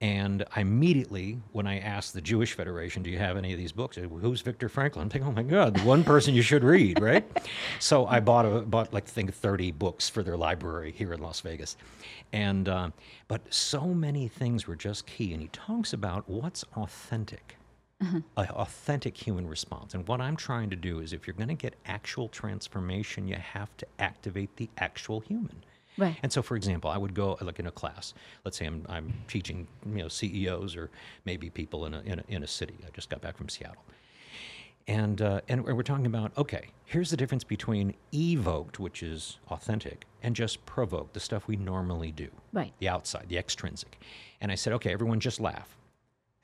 And 0.00 0.44
I 0.54 0.60
immediately, 0.60 1.40
when 1.50 1.66
I 1.66 1.80
asked 1.80 2.14
the 2.14 2.20
Jewish 2.20 2.52
Federation, 2.52 3.02
"Do 3.02 3.10
you 3.10 3.18
have 3.18 3.36
any 3.36 3.52
of 3.52 3.58
these 3.58 3.72
books?" 3.72 3.96
Said, 3.96 4.04
Who's 4.04 4.42
Viktor 4.42 4.68
Frankl? 4.68 4.98
I'm 4.98 5.08
thinking, 5.08 5.28
"Oh 5.28 5.32
my 5.32 5.42
God, 5.42 5.74
the 5.74 5.82
one 5.82 6.04
person 6.04 6.34
you 6.34 6.42
should 6.42 6.62
read, 6.62 7.00
right?" 7.02 7.24
so 7.80 8.06
I 8.06 8.20
bought 8.20 8.46
a 8.46 8.60
bought 8.60 8.92
like 8.92 9.04
I 9.04 9.10
think 9.10 9.34
30 9.34 9.72
books 9.72 10.08
for 10.08 10.22
their 10.22 10.36
library 10.36 10.92
here 10.92 11.12
in 11.12 11.20
Las 11.20 11.40
Vegas, 11.40 11.76
and 12.32 12.68
uh, 12.68 12.90
but 13.26 13.52
so 13.52 13.86
many 13.86 14.28
things 14.28 14.68
were 14.68 14.76
just 14.76 15.04
key. 15.06 15.32
And 15.32 15.42
he 15.42 15.48
talks 15.48 15.92
about 15.92 16.28
what's 16.28 16.64
authentic, 16.76 17.56
a 18.36 18.42
authentic 18.52 19.16
human 19.16 19.48
response. 19.48 19.94
And 19.94 20.06
what 20.06 20.20
I'm 20.20 20.36
trying 20.36 20.70
to 20.70 20.76
do 20.76 21.00
is, 21.00 21.12
if 21.12 21.26
you're 21.26 21.34
going 21.34 21.48
to 21.48 21.54
get 21.54 21.74
actual 21.86 22.28
transformation, 22.28 23.26
you 23.26 23.34
have 23.34 23.76
to 23.78 23.86
activate 23.98 24.54
the 24.56 24.70
actual 24.78 25.18
human. 25.18 25.64
Right. 25.98 26.16
And 26.22 26.32
so, 26.32 26.40
for 26.42 26.56
example, 26.56 26.88
I 26.90 26.96
would 26.96 27.12
go 27.12 27.36
like 27.42 27.58
in 27.58 27.66
a 27.66 27.70
class. 27.72 28.14
Let's 28.44 28.56
say 28.56 28.66
I'm, 28.66 28.86
I'm 28.88 29.12
teaching, 29.26 29.66
you 29.84 29.96
know, 30.02 30.08
CEOs 30.08 30.76
or 30.76 30.90
maybe 31.26 31.50
people 31.50 31.84
in 31.86 31.92
a, 31.94 32.00
in 32.02 32.20
a 32.20 32.24
in 32.28 32.42
a 32.44 32.46
city. 32.46 32.76
I 32.86 32.90
just 32.92 33.10
got 33.10 33.20
back 33.20 33.36
from 33.36 33.48
Seattle, 33.48 33.84
and 34.86 35.20
uh, 35.20 35.40
and 35.48 35.64
we're 35.64 35.82
talking 35.82 36.06
about 36.06 36.32
okay. 36.38 36.68
Here's 36.86 37.10
the 37.10 37.16
difference 37.18 37.44
between 37.44 37.94
evoked, 38.14 38.78
which 38.80 39.02
is 39.02 39.38
authentic, 39.50 40.06
and 40.22 40.34
just 40.34 40.64
provoked, 40.64 41.12
the 41.12 41.20
stuff 41.20 41.46
we 41.46 41.56
normally 41.56 42.10
do, 42.12 42.28
Right. 42.52 42.72
the 42.78 42.88
outside, 42.88 43.26
the 43.28 43.36
extrinsic. 43.36 44.00
And 44.40 44.50
I 44.50 44.54
said, 44.54 44.72
okay, 44.74 44.90
everyone 44.92 45.20
just 45.20 45.38
laugh, 45.40 45.76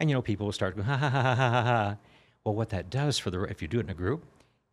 and 0.01 0.11
you 0.11 0.15
know, 0.17 0.21
people 0.23 0.45
will 0.47 0.53
start 0.53 0.77
going 0.77 0.87
ha 0.87 0.97
ha 0.99 1.09
ha 1.09 1.23
ha 1.23 1.35
ha 1.35 1.63
ha. 1.63 1.97
Well, 2.45 2.55
what 2.55 2.69
that 2.71 2.91
does 2.91 3.19
for 3.19 3.31
the 3.31 3.43
if 3.45 3.63
you 3.63 3.69
do 3.69 3.79
it 3.79 3.85
in 3.85 3.91
a 3.91 3.95
group, 3.95 4.25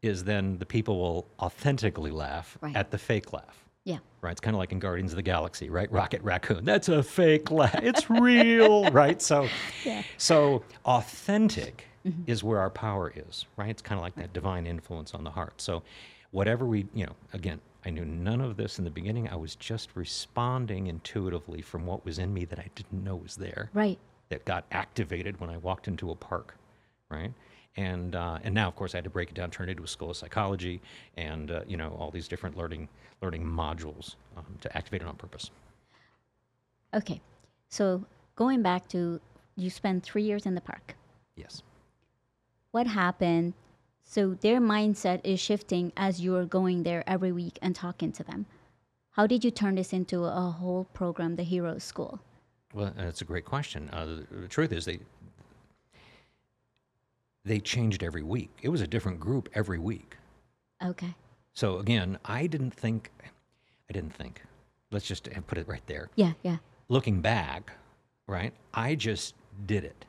is 0.01 0.25
then 0.25 0.57
the 0.57 0.65
people 0.65 0.99
will 0.99 1.27
authentically 1.39 2.11
laugh 2.11 2.57
Right. 2.59 2.75
at 2.75 2.91
the 2.91 2.97
fake 2.97 3.31
laugh. 3.31 3.63
Yeah. 3.83 3.97
Right, 4.21 4.31
it's 4.31 4.41
kind 4.41 4.55
of 4.55 4.59
like 4.59 4.71
in 4.71 4.79
Guardians 4.79 5.11
of 5.11 5.15
the 5.15 5.23
Galaxy, 5.23 5.69
right? 5.69 5.91
Rocket 5.91 6.21
Raccoon. 6.21 6.65
That's 6.65 6.89
a 6.89 7.01
fake 7.01 7.49
laugh. 7.49 7.73
It's 7.81 8.09
real, 8.09 8.91
right? 8.91 9.19
So, 9.21 9.47
Yeah. 9.83 10.03
so 10.17 10.63
authentic 10.85 11.85
is 12.27 12.43
where 12.43 12.59
our 12.59 12.69
power 12.69 13.11
is, 13.15 13.45
right? 13.57 13.69
It's 13.69 13.81
kind 13.81 13.97
of 13.99 14.03
like 14.03 14.15
that 14.15 14.33
divine 14.33 14.65
influence 14.65 15.13
on 15.13 15.23
the 15.23 15.29
heart. 15.29 15.61
So, 15.61 15.83
whatever 16.31 16.65
we, 16.65 16.87
you 16.95 17.05
know, 17.05 17.15
again, 17.33 17.59
I 17.85 17.89
knew 17.91 18.05
none 18.05 18.41
of 18.41 18.57
this 18.57 18.77
in 18.79 18.85
the 18.85 18.91
beginning. 18.91 19.27
I 19.29 19.35
was 19.35 19.55
just 19.55 19.89
responding 19.95 20.87
intuitively 20.87 21.61
from 21.61 21.85
what 21.85 22.03
was 22.05 22.17
in 22.19 22.33
me 22.33 22.45
that 22.45 22.57
I 22.59 22.69
didn't 22.75 23.03
know 23.03 23.15
was 23.17 23.35
there 23.35 23.69
Right. 23.73 23.97
that 24.29 24.45
got 24.45 24.65
activated 24.71 25.39
when 25.39 25.49
I 25.49 25.57
walked 25.57 25.87
into 25.87 26.09
a 26.11 26.15
park, 26.15 26.55
right? 27.09 27.33
And 27.77 28.15
uh, 28.15 28.39
and 28.43 28.53
now, 28.53 28.67
of 28.67 28.75
course, 28.75 28.93
I 28.93 28.97
had 28.97 29.05
to 29.05 29.09
break 29.09 29.29
it 29.29 29.35
down, 29.35 29.49
turn 29.49 29.69
it 29.69 29.73
into 29.73 29.83
a 29.83 29.87
school 29.87 30.09
of 30.09 30.17
psychology, 30.17 30.81
and 31.15 31.51
uh, 31.51 31.61
you 31.67 31.77
know 31.77 31.95
all 31.97 32.11
these 32.11 32.27
different 32.27 32.57
learning 32.57 32.89
learning 33.21 33.45
modules 33.45 34.15
um, 34.35 34.45
to 34.61 34.77
activate 34.77 35.01
it 35.01 35.07
on 35.07 35.15
purpose. 35.15 35.51
Okay. 36.93 37.21
So 37.69 38.03
going 38.35 38.61
back 38.61 38.89
to 38.89 39.21
you 39.55 39.69
spent 39.69 40.03
three 40.03 40.23
years 40.23 40.45
in 40.45 40.55
the 40.55 40.61
park. 40.61 40.95
Yes. 41.35 41.63
What 42.71 42.87
happened? 42.87 43.53
So 44.03 44.33
their 44.33 44.59
mindset 44.59 45.21
is 45.23 45.39
shifting 45.39 45.93
as 45.95 46.19
you 46.19 46.35
are 46.35 46.45
going 46.45 46.83
there 46.83 47.03
every 47.07 47.31
week 47.31 47.57
and 47.61 47.75
talking 47.75 48.11
to 48.13 48.23
them. 48.23 48.45
How 49.11 49.27
did 49.27 49.43
you 49.43 49.51
turn 49.51 49.75
this 49.75 49.93
into 49.93 50.23
a 50.25 50.55
whole 50.59 50.85
program, 50.93 51.35
the 51.35 51.43
Heroes 51.43 51.83
School? 51.83 52.19
Well, 52.73 52.93
that's 52.95 53.21
a 53.21 53.25
great 53.25 53.45
question. 53.45 53.89
Uh, 53.91 54.05
the, 54.05 54.27
the 54.41 54.47
truth 54.47 54.71
is, 54.71 54.85
they 54.85 54.99
they 57.43 57.59
changed 57.59 58.03
every 58.03 58.23
week. 58.23 58.51
It 58.61 58.69
was 58.69 58.81
a 58.81 58.87
different 58.87 59.19
group 59.19 59.49
every 59.53 59.79
week. 59.79 60.17
Okay. 60.83 61.13
So 61.53 61.77
again, 61.79 62.17
I 62.25 62.47
didn't 62.47 62.71
think, 62.71 63.11
I 63.89 63.93
didn't 63.93 64.13
think. 64.13 64.41
Let's 64.91 65.05
just 65.05 65.29
put 65.47 65.57
it 65.57 65.67
right 65.67 65.85
there. 65.87 66.09
Yeah, 66.15 66.33
yeah. 66.43 66.57
looking 66.89 67.21
back, 67.21 67.71
right, 68.27 68.53
I 68.73 68.95
just 68.95 69.35
did 69.65 69.83
it. 69.83 70.05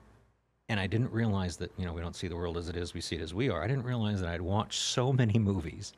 And 0.68 0.80
I 0.80 0.86
didn't 0.86 1.12
realize 1.12 1.56
that, 1.58 1.70
you 1.76 1.84
know, 1.84 1.92
we 1.92 2.00
don't 2.00 2.16
see 2.16 2.28
the 2.28 2.36
world 2.36 2.56
as 2.56 2.68
it 2.68 2.76
is, 2.76 2.94
we 2.94 3.00
see 3.00 3.16
it 3.16 3.22
as 3.22 3.34
we 3.34 3.48
are. 3.50 3.62
I 3.62 3.66
didn't 3.66 3.84
realize 3.84 4.20
that 4.20 4.30
I'd 4.30 4.40
watched 4.40 4.80
so 4.80 5.12
many 5.12 5.38
movies 5.38 5.92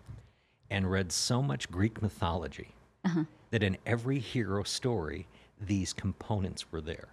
and 0.70 0.90
read 0.90 1.12
so 1.12 1.42
much 1.42 1.70
Greek 1.70 2.02
mythology 2.02 2.74
uh-huh. 3.04 3.24
that 3.50 3.62
in 3.62 3.76
every 3.86 4.18
hero 4.18 4.62
story, 4.62 5.26
these 5.60 5.92
components 5.92 6.72
were 6.72 6.80
there. 6.80 7.08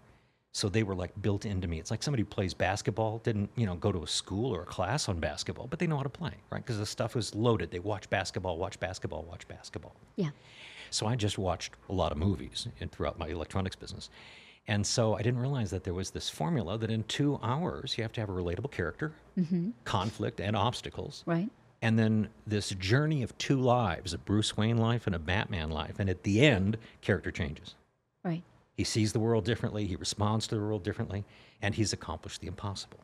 So 0.54 0.68
they 0.68 0.84
were 0.84 0.96
like 0.96 1.20
built 1.22 1.46
into 1.46 1.68
me. 1.68 1.80
It's 1.80 1.92
like 1.92 2.04
somebody 2.04 2.24
who 2.24 2.28
plays 2.28 2.54
basketball, 2.54 3.20
didn't, 3.20 3.50
you 3.56 3.66
know, 3.66 3.76
go 3.76 3.92
to 3.92 4.04
a 4.04 4.08
school 4.08 4.54
or 4.54 4.64
a 4.64 4.66
class 4.66 5.08
on 5.08 5.20
basketball, 5.20 5.68
but 5.68 5.80
they 5.80 5.88
know 5.88 5.96
how 5.96 6.04
to 6.04 6.10
play, 6.10 6.34
right? 6.50 6.64
Because 6.64 6.78
the 6.78 6.86
stuff 6.86 7.16
was 7.16 7.34
loaded. 7.34 7.72
They 7.72 7.80
watch 7.80 8.10
basketball, 8.10 8.58
watch 8.58 8.80
basketball, 8.80 9.24
watch 9.24 9.48
basketball. 9.48 9.96
Yeah. 10.18 10.32
So 10.90 11.08
I 11.08 11.16
just 11.16 11.38
watched 11.38 11.76
a 11.90 11.94
lot 11.94 12.12
of 12.12 12.18
movies 12.18 12.68
throughout 12.92 13.18
my 13.18 13.30
electronics 13.30 13.78
business. 13.78 14.10
And 14.68 14.86
so 14.86 15.16
I 15.16 15.22
didn't 15.22 15.40
realize 15.40 15.72
that 15.72 15.86
there 15.86 15.94
was 15.94 16.12
this 16.12 16.30
formula 16.30 16.78
that 16.78 16.92
in 16.92 17.04
two 17.04 17.40
hours 17.42 17.98
you 17.98 18.04
have 18.04 18.12
to 18.14 18.22
have 18.22 18.30
a 18.30 18.34
relatable 18.34 18.72
character, 18.72 19.14
mm-hmm. 19.38 19.70
conflict, 19.86 20.40
and 20.40 20.56
obstacles. 20.56 21.24
Right. 21.26 21.50
And 21.82 21.98
then 21.98 22.30
this 22.46 22.70
journey 22.72 23.24
of 23.24 23.36
two 23.38 23.60
lives 23.60 24.14
a 24.14 24.18
Bruce 24.18 24.56
Wayne 24.56 24.78
life 24.78 25.08
and 25.08 25.16
a 25.16 25.20
Batman 25.20 25.72
life. 25.72 25.96
And 25.98 26.10
at 26.10 26.24
the 26.24 26.42
end, 26.46 26.78
character 27.02 27.32
changes. 27.32 27.76
Right. 28.24 28.44
He 28.82 28.86
sees 28.86 29.14
the 29.14 29.20
world 29.20 29.46
differently, 29.46 29.86
he 29.86 29.96
responds 29.96 30.48
to 30.48 30.56
the 30.56 30.62
world 30.62 30.84
differently, 30.84 31.24
and 31.62 31.76
he's 31.76 31.94
accomplished 31.94 32.42
the 32.42 32.48
impossible. 32.48 32.98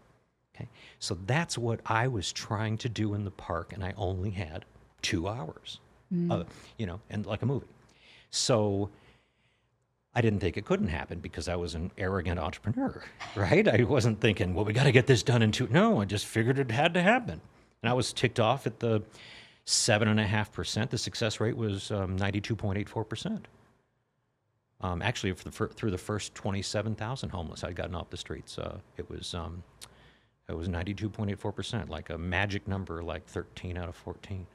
Okay? 0.56 0.68
So 0.98 1.16
that's 1.28 1.56
what 1.56 1.82
I 1.86 2.08
was 2.08 2.32
trying 2.32 2.80
to 2.80 2.90
do 2.90 3.14
in 3.14 3.24
the 3.24 3.30
park, 3.30 3.74
and 3.74 3.84
I 3.84 3.94
only 3.96 4.32
had 4.32 4.66
two 5.04 5.28
hours, 5.28 5.80
uh, 6.32 6.46
you 6.80 6.88
know, 6.88 7.00
and 7.12 7.28
like 7.28 7.44
a 7.44 7.46
movie. 7.46 7.68
So 8.32 8.90
I 10.16 10.22
didn't 10.22 10.40
think 10.40 10.58
it 10.58 10.66
couldn't 10.66 10.88
happen 10.88 11.20
because 11.20 11.48
I 11.48 11.56
was 11.56 11.76
an 11.76 11.92
arrogant 11.96 12.40
entrepreneur, 12.40 13.04
right? 13.36 13.68
I 13.68 13.84
wasn't 13.84 14.20
thinking, 14.20 14.56
well, 14.56 14.66
we 14.66 14.74
got 14.74 14.86
to 14.86 14.92
get 14.92 15.06
this 15.06 15.22
done 15.22 15.44
in 15.44 15.52
two. 15.52 15.68
No, 15.70 16.02
I 16.02 16.06
just 16.06 16.26
figured 16.26 16.58
it 16.58 16.72
had 16.72 16.96
to 16.96 17.04
happen. 17.04 17.40
And 17.84 17.90
I 17.92 17.94
was 17.94 18.14
ticked 18.14 18.40
off 18.40 18.66
at 18.66 18.80
the 18.80 19.04
seven 19.66 20.08
and 20.08 20.20
a 20.20 20.26
half 20.26 20.52
percent. 20.52 20.90
The 20.90 20.98
success 20.98 21.40
rate 21.40 21.56
was 21.56 21.92
um, 21.92 22.18
92.84 22.18 23.08
percent. 23.08 23.48
Um, 24.82 25.02
actually, 25.02 25.34
for 25.34 25.44
the 25.44 25.52
fir- 25.52 25.70
through 25.70 25.92
the 25.92 25.98
first 25.98 26.36
27,000 26.36 27.30
homeless 27.30 27.64
I'd 27.64 27.76
gotten 27.76 27.96
off 27.96 28.10
the 28.12 28.18
streets, 28.18 28.58
uh, 28.60 28.78
it 28.98 29.10
was 29.10 29.34
um, 29.34 29.64
it 30.48 30.56
was 30.56 30.70
92.84 30.70 31.56
percent, 31.56 31.90
like 31.90 32.10
a 32.10 32.18
magic 32.18 32.68
number, 32.68 33.02
like 33.04 33.26
13 33.26 33.78
out 33.78 33.90
of 33.90 33.96
14. 33.96 34.46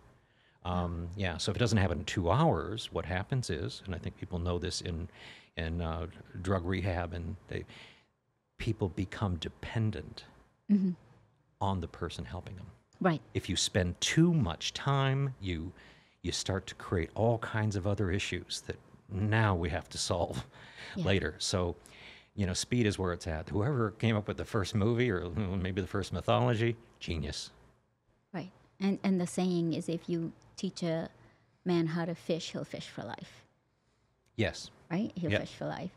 Um, 0.64 1.08
yeah, 1.16 1.36
so 1.38 1.50
if 1.50 1.56
it 1.56 1.58
doesn't 1.58 1.78
happen 1.78 1.98
in 1.98 2.04
two 2.04 2.30
hours, 2.30 2.88
what 2.92 3.04
happens 3.04 3.50
is, 3.50 3.82
and 3.84 3.94
I 3.94 3.98
think 3.98 4.16
people 4.16 4.38
know 4.38 4.58
this 4.58 4.80
in 4.80 5.08
in 5.56 5.80
uh, 5.82 6.06
drug 6.40 6.64
rehab, 6.64 7.12
and 7.14 7.36
they 7.48 7.64
people 8.58 8.88
become 8.90 9.36
dependent 9.36 10.24
on 11.60 11.80
the 11.80 11.88
person 11.88 12.24
helping 12.24 12.54
them 12.56 12.66
Right. 13.00 13.20
if 13.34 13.48
you 13.48 13.56
spend 13.56 14.00
too 14.00 14.32
much 14.32 14.72
time, 14.72 15.34
you 15.40 15.72
you 16.22 16.30
start 16.32 16.66
to 16.68 16.74
create 16.76 17.10
all 17.16 17.38
kinds 17.38 17.74
of 17.74 17.86
other 17.88 18.10
issues 18.12 18.62
that 18.68 18.76
now 19.12 19.54
we 19.54 19.68
have 19.70 19.88
to 19.90 19.98
solve 19.98 20.46
Yeah. 20.96 21.04
later. 21.04 21.34
So, 21.38 21.76
you 22.34 22.46
know, 22.46 22.54
speed 22.54 22.86
is 22.86 22.98
where 22.98 23.12
it's 23.12 23.26
at. 23.26 23.48
Whoever 23.50 23.92
came 23.92 24.16
up 24.16 24.26
with 24.28 24.36
the 24.36 24.44
first 24.44 24.74
movie 24.74 25.10
or 25.10 25.28
maybe 25.30 25.80
the 25.80 25.86
first 25.86 26.12
mythology, 26.12 26.76
genius. 27.00 27.50
Right. 28.32 28.50
And 28.80 28.98
and 29.02 29.20
the 29.20 29.26
saying 29.26 29.74
is 29.74 29.88
if 29.88 30.08
you 30.08 30.32
teach 30.56 30.82
a 30.82 31.08
man 31.64 31.86
how 31.88 32.04
to 32.04 32.14
fish, 32.14 32.52
he'll 32.52 32.64
fish 32.64 32.88
for 32.88 33.02
life, 33.04 33.44
Yes. 34.36 34.70
right? 34.90 35.12
He'll 35.14 35.30
Yep. 35.30 35.40
fish 35.42 35.54
for 35.54 35.66
life. 35.66 35.90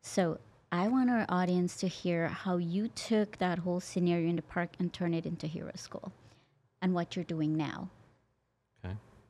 So 0.00 0.38
I 0.72 0.88
want 0.88 1.10
our 1.10 1.26
audience 1.28 1.76
to 1.78 1.88
hear 1.88 2.28
how 2.28 2.56
you 2.56 2.88
took 2.88 3.38
that 3.38 3.58
whole 3.60 3.80
scenario 3.80 4.28
in 4.30 4.36
the 4.36 4.42
park 4.42 4.70
and 4.78 4.92
turned 4.92 5.14
it 5.14 5.26
into 5.26 5.46
Hero 5.46 5.72
School 5.74 6.12
and 6.80 6.94
what 6.94 7.16
you're 7.16 7.24
doing 7.24 7.56
now. 7.56 7.90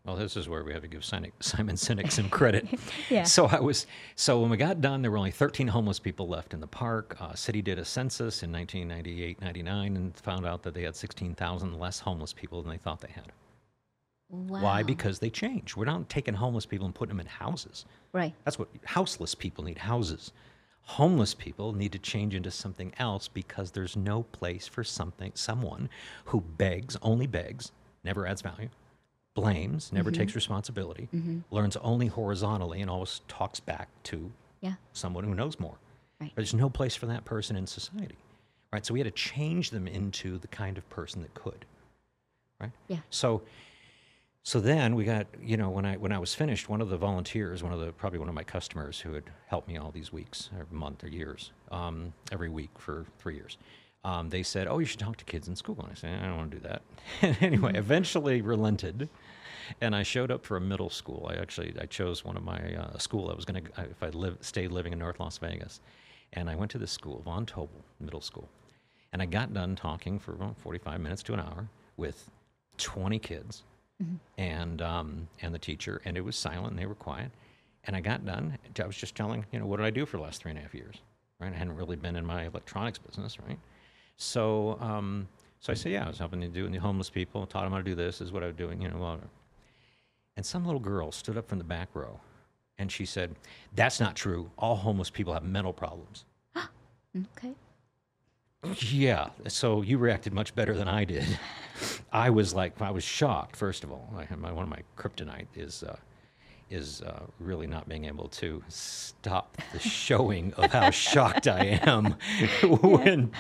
Well, 0.04 0.16
this 0.16 0.36
is 0.36 0.48
where 0.48 0.64
we 0.64 0.72
have 0.72 0.82
to 0.82 0.88
give 0.88 1.04
Simon, 1.04 1.30
Simon 1.40 1.76
Sinek 1.76 2.10
some 2.10 2.30
credit. 2.30 2.66
Yeah. 3.10 3.24
So 3.24 3.46
I 3.46 3.58
was 3.58 3.86
so 4.14 4.40
when 4.40 4.50
we 4.50 4.56
got 4.56 4.80
done, 4.80 5.02
there 5.02 5.10
were 5.10 5.18
only 5.18 5.32
13 5.32 5.66
homeless 5.66 5.98
people 5.98 6.28
left 6.28 6.54
in 6.54 6.60
the 6.60 6.66
park. 6.66 7.16
Uh, 7.20 7.34
city 7.34 7.60
did 7.60 7.78
a 7.78 7.84
census 7.84 8.42
in 8.44 8.52
1998, 8.52 9.40
99, 9.40 9.96
and 9.96 10.16
found 10.16 10.46
out 10.46 10.62
that 10.62 10.74
they 10.74 10.82
had 10.82 10.94
16,000 10.94 11.78
less 11.78 11.98
homeless 11.98 12.32
people 12.32 12.62
than 12.62 12.70
they 12.70 12.78
thought 12.78 13.00
they 13.00 13.10
had. 13.10 13.32
Wow. 14.30 14.62
Why? 14.62 14.82
Because 14.84 15.18
they 15.18 15.28
changed. 15.28 15.76
We're 15.76 15.86
not 15.86 16.08
taking 16.08 16.34
homeless 16.34 16.66
people 16.66 16.86
and 16.86 16.94
putting 16.94 17.16
them 17.16 17.20
in 17.20 17.26
houses. 17.26 17.84
Right. 18.12 18.32
That's 18.44 18.58
what 18.58 18.68
houseless 18.84 19.34
people 19.34 19.64
need 19.64 19.78
houses. 19.78 20.32
Homeless 20.82 21.34
people 21.34 21.72
need 21.72 21.92
to 21.92 21.98
change 21.98 22.34
into 22.34 22.50
something 22.50 22.92
else 22.98 23.26
because 23.26 23.72
there's 23.72 23.96
no 23.96 24.22
place 24.22 24.68
for 24.68 24.84
something 24.84 25.32
someone 25.34 25.88
who 26.26 26.40
begs, 26.40 26.96
only 27.02 27.26
begs, 27.26 27.72
never 28.04 28.26
adds 28.26 28.40
value, 28.40 28.68
blames, 29.34 29.92
never 29.92 30.10
takes 30.10 30.34
responsibility, 30.34 31.08
learns 31.50 31.76
only 31.76 32.06
horizontally 32.08 32.80
and 32.80 32.90
always 32.90 33.20
talks 33.28 33.60
back 33.60 33.88
to 34.04 34.30
Yeah. 34.60 34.74
someone 34.92 35.24
who 35.24 35.34
knows 35.34 35.58
more. 35.60 35.76
Right. 36.20 36.32
There's 36.34 36.52
no 36.54 36.68
place 36.68 36.94
for 36.96 37.06
that 37.06 37.24
person 37.24 37.56
in 37.56 37.66
society. 37.66 38.16
Right? 38.72 38.84
So 38.86 38.92
we 38.94 39.00
had 39.00 39.06
to 39.06 39.10
change 39.10 39.70
them 39.70 39.88
into 39.88 40.38
the 40.38 40.48
kind 40.48 40.78
of 40.78 40.88
person 40.90 41.22
that 41.22 41.34
could. 41.34 41.64
Right? 42.60 42.72
Yeah. 42.88 42.98
So 43.10 43.42
so 44.42 44.58
then 44.58 44.94
we 44.94 45.04
got, 45.04 45.26
you 45.42 45.56
know, 45.58 45.68
when 45.70 45.84
I 45.84 45.96
when 45.96 46.12
I 46.12 46.18
was 46.18 46.34
finished, 46.34 46.68
one 46.68 46.80
of 46.80 46.88
the 46.88 46.96
volunteers, 46.96 47.62
one 47.62 47.72
of 47.72 47.80
the 47.80 47.92
probably 47.92 48.18
one 48.18 48.28
of 48.28 48.34
my 48.34 48.44
customers 48.44 48.98
who 49.00 49.12
had 49.12 49.24
helped 49.46 49.68
me 49.68 49.76
all 49.76 49.90
these 49.90 50.12
weeks, 50.12 50.50
or 50.56 50.66
month 50.70 51.04
or 51.04 51.08
years, 51.08 51.52
um, 51.70 52.12
every 52.32 52.48
week 52.48 52.70
for 52.78 53.06
three 53.18 53.34
years, 53.36 53.58
um, 54.04 54.28
they 54.30 54.42
said, 54.42 54.66
"Oh, 54.66 54.78
you 54.78 54.86
should 54.86 55.00
talk 55.00 55.16
to 55.16 55.24
kids 55.24 55.48
in 55.48 55.56
school." 55.56 55.76
And 55.80 55.90
I 55.90 55.94
said, 55.94 56.22
"I 56.22 56.26
don't 56.26 56.36
want 56.36 56.50
to 56.52 56.56
do 56.58 56.68
that." 56.68 56.82
and 57.22 57.36
anyway, 57.42 57.72
eventually 57.74 58.40
relented, 58.40 59.08
and 59.80 59.94
I 59.94 60.02
showed 60.02 60.30
up 60.30 60.44
for 60.44 60.56
a 60.56 60.60
middle 60.60 60.90
school. 60.90 61.30
I 61.30 61.36
actually 61.36 61.74
I 61.80 61.86
chose 61.86 62.24
one 62.24 62.36
of 62.36 62.42
my 62.42 62.74
uh, 62.74 62.98
school 62.98 63.30
I 63.30 63.34
was 63.34 63.44
going 63.44 63.64
to 63.64 63.70
if 63.90 64.02
I 64.02 64.08
live 64.08 64.38
stayed 64.40 64.72
living 64.72 64.92
in 64.92 64.98
North 64.98 65.20
Las 65.20 65.38
Vegas, 65.38 65.80
and 66.32 66.48
I 66.48 66.54
went 66.54 66.70
to 66.72 66.78
this 66.78 66.92
school, 66.92 67.22
Von 67.24 67.46
Tobel 67.46 67.82
Middle 68.00 68.20
School, 68.20 68.48
and 69.12 69.20
I 69.20 69.26
got 69.26 69.52
done 69.52 69.76
talking 69.76 70.18
for 70.18 70.34
well, 70.34 70.56
45 70.62 71.00
minutes 71.00 71.22
to 71.24 71.34
an 71.34 71.40
hour 71.40 71.68
with 71.96 72.30
20 72.78 73.18
kids 73.18 73.64
and 74.38 74.80
um, 74.82 75.28
and 75.42 75.54
the 75.54 75.58
teacher, 75.58 76.00
and 76.04 76.16
it 76.16 76.22
was 76.22 76.36
silent, 76.36 76.70
and 76.70 76.78
they 76.78 76.86
were 76.86 76.94
quiet. 76.94 77.30
And 77.84 77.96
I 77.96 78.00
got 78.00 78.24
done. 78.26 78.58
I 78.78 78.86
was 78.86 78.96
just 78.96 79.14
telling, 79.14 79.44
you 79.52 79.58
know, 79.58 79.66
what 79.66 79.78
did 79.78 79.86
I 79.86 79.90
do 79.90 80.04
for 80.04 80.18
the 80.18 80.22
last 80.22 80.42
three 80.42 80.50
and 80.50 80.58
a 80.58 80.62
half 80.62 80.74
years? 80.74 80.96
Right, 81.38 81.52
I 81.52 81.56
hadn't 81.56 81.76
really 81.76 81.96
been 81.96 82.16
in 82.16 82.26
my 82.26 82.44
electronics 82.44 82.98
business, 82.98 83.38
right? 83.40 83.58
So, 84.20 84.76
um, 84.80 85.26
so 85.60 85.72
I 85.72 85.74
said, 85.74 85.92
yeah, 85.92 86.04
I 86.04 86.08
was 86.08 86.18
helping 86.18 86.42
to 86.42 86.48
do 86.48 86.68
the 86.68 86.78
homeless 86.78 87.08
people, 87.08 87.46
taught 87.46 87.64
them 87.64 87.72
how 87.72 87.78
to 87.78 87.84
do 87.84 87.94
this. 87.94 88.20
Is 88.20 88.32
what 88.32 88.42
I 88.42 88.46
was 88.48 88.56
doing, 88.56 88.82
you 88.82 88.88
know. 88.88 88.98
Well, 88.98 89.20
and 90.36 90.44
some 90.44 90.66
little 90.66 90.80
girl 90.80 91.10
stood 91.10 91.38
up 91.38 91.48
from 91.48 91.56
the 91.56 91.64
back 91.64 91.88
row, 91.94 92.20
and 92.78 92.92
she 92.92 93.06
said, 93.06 93.34
"That's 93.74 93.98
not 93.98 94.14
true. 94.14 94.50
All 94.58 94.76
homeless 94.76 95.08
people 95.08 95.32
have 95.32 95.42
mental 95.42 95.72
problems." 95.72 96.26
Okay. 97.16 97.54
Yeah. 98.90 99.30
So 99.48 99.80
you 99.80 99.96
reacted 99.96 100.34
much 100.34 100.54
better 100.54 100.74
than 100.74 100.86
I 100.86 101.04
did. 101.04 101.26
I 102.12 102.28
was 102.28 102.52
like, 102.52 102.80
I 102.82 102.90
was 102.90 103.02
shocked. 103.02 103.56
First 103.56 103.84
of 103.84 103.90
all, 103.90 104.12
I, 104.14 104.34
my, 104.36 104.52
one 104.52 104.64
of 104.64 104.68
my 104.68 104.82
kryptonite 104.98 105.46
is 105.56 105.82
uh, 105.82 105.96
is 106.70 107.02
uh, 107.02 107.20
really 107.40 107.66
not 107.66 107.88
being 107.88 108.04
able 108.04 108.28
to 108.28 108.62
stop 108.68 109.56
the 109.72 109.78
showing 109.80 110.52
of 110.54 110.70
how 110.72 110.90
shocked 110.90 111.48
I 111.48 111.80
am 111.84 112.14
when 112.62 113.32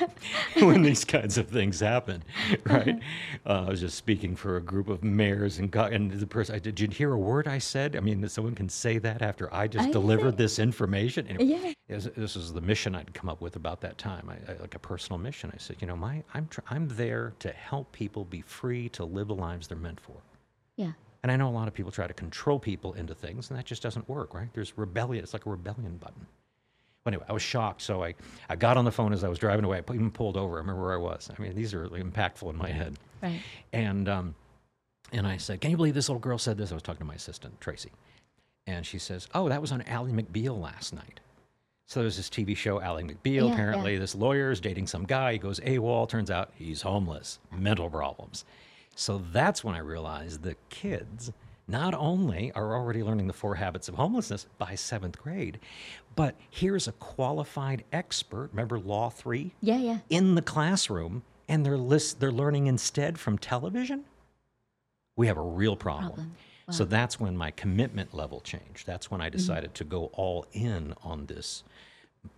when 0.56 0.82
these 0.82 1.04
kinds 1.04 1.38
of 1.38 1.48
things 1.48 1.80
happen. 1.80 2.22
Right? 2.64 3.00
Uh, 3.46 3.64
I 3.66 3.70
was 3.70 3.80
just 3.80 3.96
speaking 3.96 4.34
for 4.36 4.56
a 4.56 4.60
group 4.60 4.88
of 4.88 5.04
mayors 5.04 5.58
and 5.58 5.70
go- 5.70 5.84
and 5.84 6.10
the 6.10 6.26
person. 6.26 6.56
I, 6.56 6.58
did 6.58 6.80
you 6.80 6.88
hear 6.88 7.12
a 7.12 7.18
word 7.18 7.46
I 7.46 7.58
said? 7.58 7.94
I 7.96 8.00
mean, 8.00 8.28
someone 8.28 8.54
can 8.54 8.68
say 8.68 8.98
that 8.98 9.22
after 9.22 9.52
I 9.54 9.68
just 9.68 9.88
I 9.88 9.92
delivered 9.92 10.36
this 10.36 10.58
information. 10.58 11.26
Anyway, 11.28 11.74
Yeah. 11.88 11.96
this, 11.96 12.08
this 12.16 12.36
is 12.36 12.52
the 12.52 12.60
mission 12.60 12.94
I'd 12.94 13.14
come 13.14 13.28
up 13.28 13.40
with 13.40 13.56
about 13.56 13.80
that 13.82 13.96
time, 13.96 14.28
I, 14.28 14.52
I, 14.52 14.56
like 14.56 14.74
a 14.74 14.78
personal 14.80 15.18
mission. 15.18 15.50
I 15.54 15.58
said, 15.58 15.76
you 15.80 15.86
know, 15.86 15.96
my 15.96 16.22
I'm 16.34 16.46
tr- 16.48 16.60
I'm 16.68 16.88
there 16.88 17.32
to 17.38 17.50
help 17.52 17.92
people 17.92 18.24
be 18.24 18.40
free 18.42 18.88
to 18.90 19.04
live 19.04 19.28
the 19.28 19.34
lives 19.34 19.68
they're 19.68 19.78
meant 19.78 20.00
for. 20.00 20.16
Yeah. 20.76 20.92
And 21.22 21.30
I 21.30 21.36
know 21.36 21.48
a 21.48 21.50
lot 21.50 21.68
of 21.68 21.74
people 21.74 21.92
try 21.92 22.06
to 22.06 22.14
control 22.14 22.58
people 22.58 22.94
into 22.94 23.14
things, 23.14 23.50
and 23.50 23.58
that 23.58 23.66
just 23.66 23.82
doesn't 23.82 24.08
work, 24.08 24.32
right? 24.32 24.48
There's 24.54 24.76
rebellion. 24.78 25.22
It's 25.22 25.32
like 25.34 25.46
a 25.46 25.50
rebellion 25.50 25.98
button. 25.98 26.26
But 27.04 27.14
anyway, 27.14 27.26
I 27.28 27.32
was 27.32 27.42
shocked, 27.42 27.82
so 27.82 28.02
I, 28.04 28.14
I 28.48 28.56
got 28.56 28.76
on 28.76 28.84
the 28.84 28.92
phone 28.92 29.12
as 29.12 29.24
I 29.24 29.28
was 29.28 29.38
driving 29.38 29.64
away. 29.64 29.78
I 29.86 29.92
even 29.92 30.10
pulled 30.10 30.36
over. 30.36 30.56
I 30.56 30.58
remember 30.60 30.82
where 30.82 30.94
I 30.94 30.98
was. 30.98 31.30
I 31.36 31.40
mean, 31.40 31.54
these 31.54 31.72
are 31.74 31.80
really 31.80 32.02
impactful 32.02 32.48
in 32.50 32.56
my 32.56 32.68
head. 32.70 32.94
Right. 33.22 33.40
And 33.72 34.08
um, 34.08 34.34
and 35.12 35.26
I 35.26 35.36
said, 35.38 35.60
"Can 35.60 35.70
you 35.70 35.76
believe 35.76 35.94
this 35.94 36.08
little 36.08 36.20
girl 36.20 36.38
said 36.38 36.56
this?" 36.58 36.70
I 36.70 36.74
was 36.74 36.82
talking 36.82 37.00
to 37.00 37.04
my 37.06 37.14
assistant 37.14 37.60
Tracy, 37.60 37.90
and 38.66 38.84
she 38.86 38.98
says, 38.98 39.28
"Oh, 39.34 39.48
that 39.48 39.60
was 39.60 39.72
on 39.72 39.82
Ally 39.82 40.10
McBeal 40.10 40.60
last 40.60 40.94
night." 40.94 41.20
So 41.86 42.00
there's 42.02 42.16
this 42.16 42.30
TV 42.30 42.56
show, 42.56 42.80
Ally 42.80 43.02
McBeal. 43.02 43.48
Yeah, 43.48 43.52
Apparently, 43.52 43.94
yeah. 43.94 43.98
this 43.98 44.14
lawyer 44.14 44.50
is 44.52 44.60
dating 44.60 44.86
some 44.86 45.04
guy. 45.04 45.32
He 45.32 45.38
goes 45.38 45.58
AWOL. 45.60 46.08
Turns 46.08 46.30
out 46.30 46.50
he's 46.54 46.82
homeless, 46.82 47.38
mental 47.50 47.90
problems. 47.90 48.44
So 48.94 49.22
that's 49.32 49.64
when 49.64 49.74
I 49.74 49.78
realized 49.78 50.42
the 50.42 50.56
kids 50.68 51.32
not 51.66 51.94
only 51.94 52.50
are 52.52 52.74
already 52.74 53.02
learning 53.02 53.28
the 53.28 53.32
four 53.32 53.54
habits 53.54 53.88
of 53.88 53.94
homelessness 53.94 54.46
by 54.58 54.74
seventh 54.74 55.18
grade, 55.20 55.60
but 56.16 56.34
here's 56.50 56.88
a 56.88 56.92
qualified 56.92 57.84
expert. 57.92 58.50
Remember 58.52 58.78
Law 58.78 59.08
Three? 59.08 59.54
Yeah. 59.60 59.78
Yeah. 59.78 59.98
in 60.10 60.34
the 60.34 60.42
classroom 60.42 61.22
and 61.48 61.64
they're 61.64 61.78
list, 61.78 62.20
they're 62.20 62.32
learning 62.32 62.66
instead 62.66 63.18
from 63.18 63.38
television, 63.38 64.04
we 65.16 65.26
have 65.26 65.36
a 65.36 65.42
real 65.42 65.76
problem. 65.76 66.12
Problem. 66.12 66.36
So 66.70 66.84
that's 66.84 67.18
when 67.18 67.36
my 67.36 67.50
commitment 67.50 68.14
level 68.14 68.40
changed. 68.40 68.86
That's 68.86 69.10
when 69.10 69.20
I 69.20 69.26
mm-hmm. 69.26 69.36
decided 69.38 69.74
to 69.74 69.84
go 69.84 70.04
all 70.12 70.46
in 70.52 70.94
on 71.02 71.26
this 71.26 71.64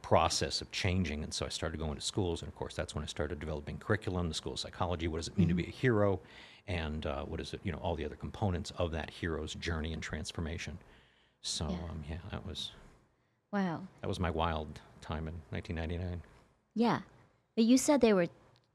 process 0.02 0.60
of 0.60 0.70
changing. 0.70 1.22
And 1.24 1.32
so 1.32 1.46
I 1.46 1.48
started 1.48 1.78
going 1.78 1.94
to 1.94 2.00
schools. 2.00 2.42
And 2.42 2.48
of 2.48 2.54
course, 2.54 2.74
that's 2.74 2.94
when 2.94 3.02
I 3.02 3.06
started 3.06 3.40
developing 3.40 3.78
curriculum, 3.78 4.28
the 4.28 4.34
school 4.34 4.52
of 4.52 4.58
psychology. 4.60 5.08
What 5.08 5.18
does 5.18 5.28
it 5.28 5.38
mean 5.38 5.48
to 5.48 5.54
be 5.54 5.64
a 5.64 5.70
hero? 5.70 6.20
And 6.68 7.06
uh, 7.06 7.24
what 7.24 7.40
is 7.40 7.52
it, 7.54 7.60
you 7.64 7.72
know, 7.72 7.78
all 7.78 7.96
the 7.96 8.04
other 8.04 8.14
components 8.16 8.72
of 8.78 8.92
that 8.92 9.10
hero's 9.10 9.54
journey 9.54 9.92
and 9.92 10.02
transformation. 10.02 10.78
So, 11.42 11.66
Yeah. 11.68 11.90
um, 11.90 12.04
yeah, 12.08 12.18
that 12.30 12.46
was, 12.46 12.70
Wow. 13.52 13.82
that 14.00 14.08
was 14.08 14.20
my 14.20 14.30
wild 14.30 14.80
time 15.00 15.26
in 15.26 15.34
1999. 15.50 16.22
Yeah. 16.74 17.00
But 17.56 17.64
you 17.64 17.76
said 17.76 18.00
there 18.00 18.14
were 18.14 18.28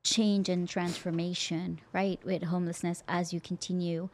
change 0.04 0.50
and 0.50 0.68
transformation, 0.68 1.80
right, 1.94 2.20
with 2.26 2.44
homelessness 2.44 3.04
as 3.08 3.32
you 3.34 3.40
continue. 3.40 4.10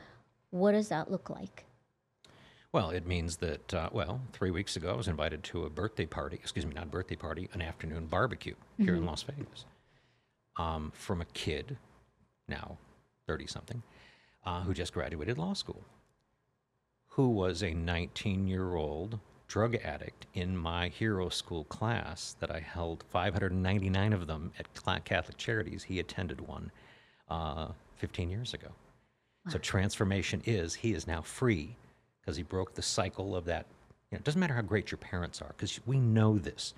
What 0.51 0.73
does 0.73 0.89
that 0.89 1.10
look 1.10 1.29
like? 1.29 1.65
Well, 2.73 2.89
it 2.89 3.05
means 3.05 3.38
that, 3.38 3.71
uh, 3.71 3.89
well, 3.91 4.19
three 4.33 4.49
weeks 4.49 4.75
ago, 4.75 4.91
I 4.91 4.97
was 4.97 5.07
invited 5.07 5.43
to 5.43 5.63
a 5.63 5.69
birthday 5.69 6.07
party, 6.07 6.38
excuse 6.38 6.65
me, 6.65 6.73
not 6.73 6.89
birthday 6.89 7.15
party, 7.15 7.47
an 7.53 7.62
afternoon 7.62 8.07
barbecue 8.07 8.55
here 8.79 8.95
in 8.95 9.05
Las 9.05 9.21
Vegas 9.21 9.65
um, 10.57 10.91
from 10.95 11.21
a 11.21 11.25
kid, 11.25 11.77
now 12.47 12.79
30 13.27 13.45
something, 13.45 13.83
uh, 14.43 14.62
who 14.62 14.73
just 14.73 14.91
graduated 14.91 15.38
law 15.38 15.53
school, 15.53 15.83
who 17.09 17.29
was 17.29 17.62
a 17.62 17.75
19 17.75 18.47
year 18.47 18.73
old 18.73 19.19
drug 19.47 19.75
addict 19.75 20.25
in 20.33 20.57
my 20.57 20.88
hero 20.88 21.29
school 21.29 21.65
class 21.65 22.36
that 22.39 22.49
I 22.49 22.59
held 22.59 23.03
599 23.12 24.13
of 24.13 24.25
them 24.25 24.51
at 24.57 25.05
Catholic 25.05 25.38
Charities. 25.38 25.83
He 25.83 25.99
attended 25.99 26.41
one 26.41 26.71
uh, 27.29 27.67
15 27.97 28.31
years 28.31 28.55
ago. 28.55 28.69
So 29.49 29.59
transformation 29.59 30.41
is 30.45 30.73
he 30.73 30.93
is 30.93 31.05
now 31.05 31.21
free 31.21 31.75
because 32.23 32.38
he 32.38 32.43
broke 32.43 32.73
the 32.73 32.81
cycle 32.81 33.36
of 33.36 33.45
that. 33.45 33.65
You 34.12 34.15
know, 34.15 34.19
it 34.19 34.23
doesn't 34.23 34.39
matter 34.39 34.53
how 34.53 34.62
great 34.62 34.91
your 34.91 34.97
parents 34.97 35.41
are 35.41 35.53
because 35.57 35.79
we 35.86 35.99
know 35.99 36.38
this. 36.38 36.73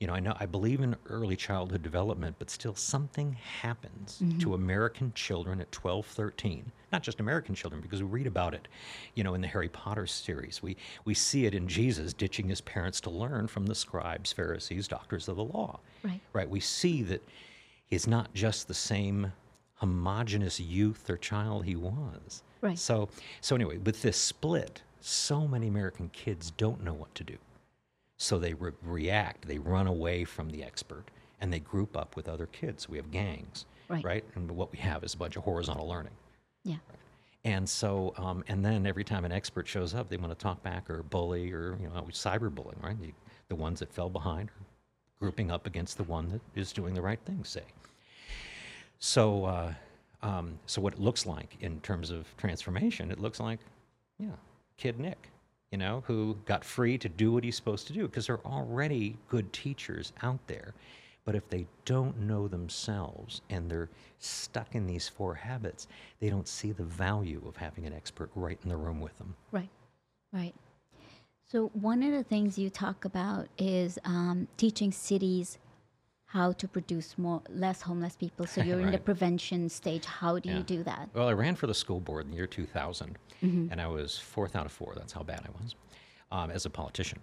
You 0.00 0.08
know, 0.08 0.12
I 0.14 0.20
know 0.20 0.36
I 0.38 0.46
believe 0.46 0.80
in 0.80 0.96
early 1.08 1.36
childhood 1.36 1.82
development, 1.82 2.36
but 2.38 2.50
still 2.50 2.74
something 2.74 3.32
happens 3.62 4.20
mm-hmm. 4.22 4.38
to 4.40 4.54
American 4.54 5.12
children 5.14 5.60
at 5.60 5.70
12, 5.72 6.04
13. 6.04 6.70
Not 6.92 7.02
just 7.02 7.20
American 7.20 7.54
children, 7.54 7.80
because 7.80 8.02
we 8.02 8.08
read 8.08 8.26
about 8.26 8.54
it, 8.54 8.68
you 9.14 9.24
know, 9.24 9.34
in 9.34 9.40
the 9.40 9.46
Harry 9.46 9.68
Potter 9.68 10.06
series. 10.06 10.62
We 10.62 10.76
we 11.04 11.14
see 11.14 11.46
it 11.46 11.54
in 11.54 11.68
Jesus 11.68 12.12
ditching 12.12 12.48
his 12.48 12.60
parents 12.60 13.00
to 13.02 13.10
learn 13.10 13.46
from 13.46 13.66
the 13.66 13.74
scribes, 13.74 14.32
Pharisees, 14.32 14.88
doctors 14.88 15.28
of 15.28 15.36
the 15.36 15.44
law. 15.44 15.80
Right. 16.02 16.20
Right. 16.32 16.50
We 16.50 16.60
see 16.60 17.02
that 17.04 17.22
he's 17.86 18.06
not 18.06 18.34
just 18.34 18.68
the 18.68 18.74
same 18.74 19.32
homogenous 19.88 20.58
youth 20.58 21.10
or 21.10 21.16
child 21.18 21.64
he 21.66 21.76
was. 21.76 22.42
Right. 22.62 22.78
So 22.78 23.08
so 23.42 23.54
anyway, 23.54 23.76
with 23.78 24.00
this 24.00 24.16
split, 24.16 24.80
so 25.00 25.46
many 25.46 25.68
American 25.68 26.08
kids 26.08 26.50
don't 26.56 26.82
know 26.82 26.94
what 26.94 27.14
to 27.16 27.24
do. 27.24 27.36
So 28.16 28.38
they 28.38 28.54
re- 28.54 28.72
react, 28.82 29.46
they 29.46 29.58
run 29.58 29.86
away 29.86 30.24
from 30.24 30.48
the 30.48 30.62
expert, 30.64 31.04
and 31.40 31.52
they 31.52 31.58
group 31.58 31.96
up 31.96 32.16
with 32.16 32.28
other 32.28 32.46
kids. 32.46 32.88
We 32.88 32.96
have 32.96 33.10
gangs, 33.10 33.66
Right. 33.88 34.02
right? 34.04 34.24
And 34.34 34.50
what 34.52 34.72
we 34.72 34.78
have 34.78 35.04
is 35.04 35.12
a 35.12 35.18
bunch 35.18 35.36
of 35.36 35.42
horizontal 35.44 35.86
learning. 35.86 36.14
Yeah. 36.62 36.76
And 37.44 37.68
so, 37.68 38.14
um, 38.16 38.42
and 38.48 38.64
then 38.64 38.86
every 38.86 39.04
time 39.04 39.26
an 39.26 39.32
expert 39.32 39.68
shows 39.68 39.94
up, 39.94 40.08
they 40.08 40.16
want 40.16 40.30
to 40.32 40.42
talk 40.42 40.62
back 40.62 40.88
or 40.88 41.02
bully 41.02 41.52
or, 41.52 41.76
you 41.78 41.88
know, 41.88 42.06
cyberbullying, 42.10 42.82
right? 42.82 42.98
The, 42.98 43.12
the 43.48 43.56
ones 43.56 43.80
that 43.80 43.92
fell 43.92 44.08
behind 44.08 44.48
are 44.48 44.64
grouping 45.20 45.50
up 45.50 45.66
against 45.66 45.98
the 45.98 46.04
one 46.04 46.30
that 46.30 46.40
is 46.54 46.72
doing 46.72 46.94
the 46.94 47.02
right 47.02 47.20
thing, 47.26 47.44
say. 47.44 47.64
So, 48.98 49.44
uh, 49.44 49.74
um, 50.22 50.58
so 50.66 50.80
what 50.80 50.94
it 50.94 51.00
looks 51.00 51.26
like 51.26 51.56
in 51.60 51.80
terms 51.80 52.10
of 52.10 52.26
transformation, 52.36 53.10
it 53.10 53.20
looks 53.20 53.40
like, 53.40 53.60
yeah, 54.18 54.36
kid 54.76 54.98
Nick, 54.98 55.28
you 55.70 55.78
know, 55.78 56.02
who 56.06 56.36
got 56.46 56.64
free 56.64 56.96
to 56.98 57.08
do 57.08 57.32
what 57.32 57.44
he's 57.44 57.56
supposed 57.56 57.86
to 57.88 57.92
do 57.92 58.06
because 58.06 58.26
there 58.26 58.36
are 58.36 58.46
already 58.46 59.16
good 59.28 59.52
teachers 59.52 60.12
out 60.22 60.40
there. 60.46 60.74
But 61.24 61.34
if 61.34 61.48
they 61.48 61.66
don't 61.86 62.18
know 62.20 62.48
themselves 62.48 63.40
and 63.48 63.70
they're 63.70 63.88
stuck 64.18 64.74
in 64.74 64.86
these 64.86 65.08
four 65.08 65.34
habits, 65.34 65.86
they 66.20 66.28
don't 66.28 66.46
see 66.46 66.72
the 66.72 66.84
value 66.84 67.42
of 67.46 67.56
having 67.56 67.86
an 67.86 67.94
expert 67.94 68.30
right 68.34 68.58
in 68.62 68.68
the 68.68 68.76
room 68.76 69.00
with 69.00 69.16
them. 69.16 69.34
Right, 69.50 69.70
right. 70.32 70.54
So 71.46 71.70
one 71.72 72.02
of 72.02 72.12
the 72.12 72.24
things 72.24 72.58
you 72.58 72.68
talk 72.68 73.04
about 73.04 73.48
is 73.58 73.98
um, 74.04 74.48
teaching 74.56 74.92
cities 74.92 75.58
how 76.34 76.50
to 76.50 76.66
produce 76.66 77.16
more 77.16 77.40
less 77.48 77.80
homeless 77.82 78.16
people. 78.16 78.44
So 78.46 78.60
you're 78.66 78.80
in 78.80 78.90
the 78.90 78.98
prevention 78.98 79.68
stage. 79.68 80.04
How 80.04 80.38
do 80.40 80.48
Yeah. 80.48 80.56
you 80.58 80.62
do 80.64 80.82
that? 80.82 81.08
Well, 81.14 81.28
I 81.28 81.32
ran 81.32 81.54
for 81.54 81.68
the 81.68 81.74
school 81.74 82.00
board 82.00 82.24
in 82.26 82.30
the 82.32 82.36
year 82.36 82.46
2000, 82.48 83.16
and 83.42 83.80
I 83.80 83.86
was 83.86 84.18
fourth 84.18 84.56
out 84.56 84.66
of 84.66 84.72
four. 84.72 84.94
That's 84.96 85.12
how 85.12 85.22
bad 85.22 85.42
I 85.48 85.50
was 85.62 85.74
um, 86.32 86.50
as 86.50 86.66
a 86.66 86.70
politician. 86.70 87.20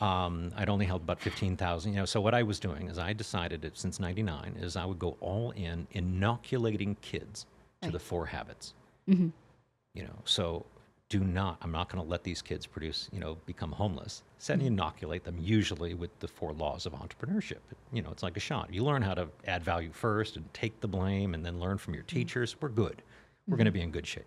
Um, 0.00 0.52
I'd 0.56 0.68
only 0.70 0.86
held 0.86 1.02
about 1.02 1.20
15,000. 1.20 1.92
You 1.92 1.98
know, 2.00 2.04
so 2.06 2.20
what 2.20 2.34
I 2.34 2.42
was 2.42 2.58
doing 2.58 2.88
is 2.88 2.98
I 2.98 3.12
decided 3.12 3.60
that 3.62 3.76
since 3.76 4.00
99 4.00 4.56
is 4.60 4.76
I 4.76 4.84
would 4.86 4.98
go 4.98 5.16
all 5.20 5.50
in 5.52 5.86
inoculating 5.92 6.96
kids 7.02 7.46
to 7.82 7.90
the 7.90 7.98
four 7.98 8.24
habits. 8.26 8.74
You 9.06 10.02
know, 10.02 10.18
so 10.24 10.64
do 11.08 11.20
not, 11.20 11.58
I'm 11.62 11.70
not 11.70 11.88
going 11.88 12.02
to 12.02 12.10
let 12.10 12.24
these 12.24 12.42
kids 12.42 12.66
produce, 12.66 13.08
you 13.12 13.20
know, 13.20 13.36
become 13.46 13.70
homeless. 13.70 14.22
Set 14.38 14.54
and 14.54 14.62
hmm. 14.62 14.68
inoculate 14.68 15.24
them 15.24 15.36
usually 15.38 15.94
with 15.94 16.16
the 16.18 16.26
four 16.26 16.52
laws 16.52 16.84
of 16.84 16.94
entrepreneurship. 16.94 17.60
You 17.92 18.02
know, 18.02 18.10
it's 18.10 18.22
like 18.22 18.36
a 18.36 18.40
shot. 18.40 18.72
You 18.72 18.82
learn 18.82 19.02
how 19.02 19.14
to 19.14 19.28
add 19.46 19.62
value 19.62 19.92
first 19.92 20.36
and 20.36 20.52
take 20.52 20.80
the 20.80 20.88
blame 20.88 21.34
and 21.34 21.44
then 21.44 21.60
learn 21.60 21.78
from 21.78 21.94
your 21.94 22.02
hmm. 22.02 22.16
teachers. 22.16 22.56
We're 22.60 22.70
good. 22.70 23.02
We're 23.46 23.52
hmm. 23.52 23.58
going 23.58 23.66
to 23.66 23.72
be 23.72 23.82
in 23.82 23.90
good 23.90 24.06
shape. 24.06 24.26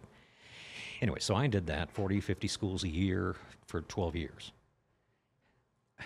Anyway, 1.02 1.20
so 1.20 1.36
I 1.36 1.48
did 1.48 1.68
that 1.68 1.92
40, 1.92 2.20
50 2.22 2.48
schools 2.48 2.84
a 2.84 2.89
year 2.89 3.36
for 3.65 3.82
12 3.82 4.15
years. 4.15 4.52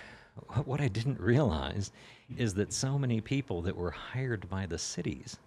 What 0.66 0.82
I 0.82 0.88
didn't 0.88 1.20
realize 1.20 1.92
is 2.38 2.56
that 2.56 2.74
so 2.74 2.98
many 2.98 3.22
people 3.22 3.62
that 3.62 3.78
were 3.78 3.92
hired 3.92 4.50
by 4.50 4.66
the 4.66 4.80
cities 4.80 5.38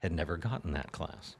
had 0.00 0.12
never 0.12 0.36
gotten 0.36 0.72
that 0.74 0.92
class. 0.92 1.36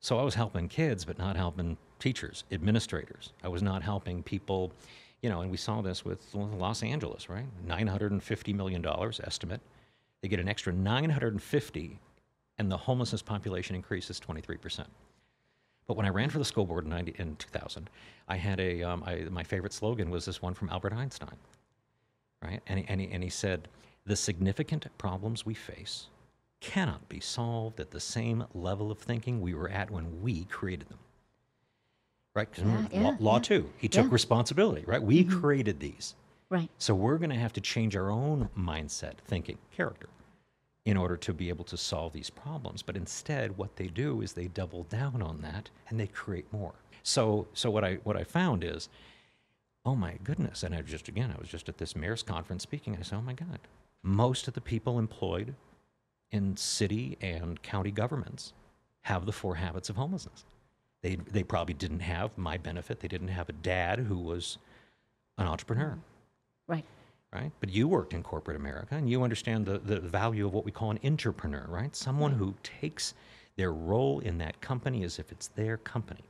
So 0.00 0.18
I 0.18 0.22
was 0.22 0.34
helping 0.34 0.68
kids, 0.68 1.04
but 1.04 1.18
not 1.18 1.36
helping 1.36 1.76
teachers, 1.98 2.44
administrators. 2.52 3.32
I 3.42 3.48
was 3.48 3.62
not 3.62 3.82
helping 3.82 4.22
people, 4.22 4.72
you 5.22 5.28
know, 5.28 5.40
and 5.40 5.50
we 5.50 5.56
saw 5.56 5.80
this 5.82 6.04
with 6.04 6.22
Los 6.34 6.82
Angeles, 6.82 7.28
right? 7.28 7.46
$950 7.66 8.54
million 8.54 8.84
estimate. 9.24 9.60
They 10.22 10.28
get 10.28 10.40
an 10.40 10.48
extra 10.48 10.72
950 10.72 11.98
and 12.58 12.70
the 12.70 12.76
homelessness 12.76 13.22
population 13.22 13.76
increases 13.76 14.20
23%. 14.20 14.84
But 15.86 15.96
when 15.96 16.06
I 16.06 16.10
ran 16.10 16.28
for 16.28 16.38
the 16.38 16.44
school 16.44 16.66
board 16.66 16.84
in, 16.84 16.90
90, 16.90 17.14
in 17.18 17.36
2000, 17.36 17.88
I 18.28 18.36
had 18.36 18.60
a, 18.60 18.82
um, 18.82 19.02
I, 19.06 19.26
my 19.30 19.42
favorite 19.42 19.72
slogan 19.72 20.10
was 20.10 20.24
this 20.24 20.42
one 20.42 20.54
from 20.54 20.68
Albert 20.68 20.92
Einstein, 20.92 21.36
right? 22.42 22.60
And 22.66 22.84
and, 22.88 23.00
he, 23.00 23.08
and 23.10 23.22
he 23.22 23.30
said, 23.30 23.68
the 24.04 24.16
significant 24.16 24.86
problems 24.98 25.46
we 25.46 25.54
face 25.54 26.08
cannot 26.60 27.08
be 27.08 27.20
solved 27.20 27.80
at 27.80 27.90
the 27.90 28.00
same 28.00 28.44
level 28.54 28.90
of 28.90 28.98
thinking 28.98 29.40
we 29.40 29.54
were 29.54 29.68
at 29.68 29.90
when 29.90 30.22
we 30.22 30.44
created 30.44 30.88
them. 30.88 30.98
Right? 32.34 32.52
Mm, 32.52 32.92
yeah, 32.92 33.00
law, 33.00 33.10
yeah, 33.10 33.16
law 33.20 33.36
yeah. 33.36 33.42
two, 33.42 33.70
he 33.78 33.88
took 33.88 34.12
responsibility, 34.12 34.84
right? 34.86 35.02
We 35.02 35.24
mm-hmm. 35.24 35.40
created 35.40 35.80
these. 35.80 36.14
Right. 36.50 36.70
So 36.78 36.94
we're 36.94 37.18
going 37.18 37.30
to 37.30 37.36
have 37.36 37.52
to 37.54 37.60
change 37.60 37.94
our 37.94 38.10
own 38.10 38.48
mindset, 38.56 39.18
thinking, 39.26 39.58
character, 39.70 40.08
in 40.86 40.96
order 40.96 41.16
to 41.18 41.34
be 41.34 41.50
able 41.50 41.64
to 41.66 41.76
solve 41.76 42.12
these 42.12 42.30
problems. 42.30 42.80
But 42.80 42.96
instead, 42.96 43.58
what 43.58 43.76
they 43.76 43.88
do 43.88 44.22
is 44.22 44.32
they 44.32 44.48
double 44.48 44.84
down 44.84 45.20
on 45.20 45.42
that 45.42 45.68
and 45.88 46.00
they 46.00 46.06
create 46.06 46.50
more. 46.52 46.74
So, 47.02 47.46
so 47.52 47.70
what 47.70 47.84
I 47.84 47.94
what 48.04 48.16
I 48.16 48.24
found 48.24 48.64
is, 48.64 48.88
oh 49.84 49.94
my 49.94 50.14
goodness! 50.24 50.62
And 50.62 50.74
I 50.74 50.80
just 50.82 51.08
again, 51.08 51.32
I 51.34 51.38
was 51.38 51.48
just 51.48 51.68
at 51.68 51.78
this 51.78 51.94
mayor's 51.94 52.22
conference 52.22 52.62
speaking. 52.62 52.94
And 52.94 53.02
I 53.02 53.04
said, 53.04 53.16
oh 53.16 53.22
my 53.22 53.34
God, 53.34 53.60
most 54.02 54.48
of 54.48 54.54
the 54.54 54.60
people 54.60 54.98
employed 54.98 55.54
in 56.30 56.56
city 56.56 57.16
and 57.20 57.62
county 57.62 57.90
governments 57.90 58.52
have 59.02 59.26
the 59.26 59.32
four 59.32 59.54
habits 59.54 59.88
of 59.88 59.96
homelessness. 59.96 60.44
They 61.02 61.16
they 61.16 61.42
probably 61.42 61.74
didn't 61.74 62.00
have 62.00 62.36
my 62.36 62.58
benefit. 62.58 63.00
They 63.00 63.08
didn't 63.08 63.28
have 63.28 63.48
a 63.48 63.52
dad 63.52 64.00
who 64.00 64.18
was 64.18 64.58
an 65.38 65.46
entrepreneur 65.46 65.90
mm-hmm. 65.90 66.72
Right. 66.72 66.84
right? 67.32 67.50
But 67.60 67.70
you 67.70 67.88
worked 67.88 68.12
in 68.12 68.22
corporate 68.22 68.56
America 68.56 68.94
and 68.94 69.08
you 69.08 69.22
understand 69.22 69.64
the, 69.64 69.78
the 69.78 70.00
value 70.00 70.46
of 70.46 70.52
what 70.52 70.66
we 70.66 70.70
call 70.70 70.90
an 70.90 70.98
entrepreneur, 71.02 71.64
right? 71.66 71.96
Someone 71.96 72.32
mm-hmm. 72.32 72.44
who 72.44 72.54
takes 72.62 73.14
their 73.56 73.72
role 73.72 74.20
in 74.20 74.36
that 74.38 74.60
company 74.60 75.02
as 75.02 75.18
if 75.18 75.32
it's 75.32 75.48
their 75.48 75.78
company. 75.78 76.24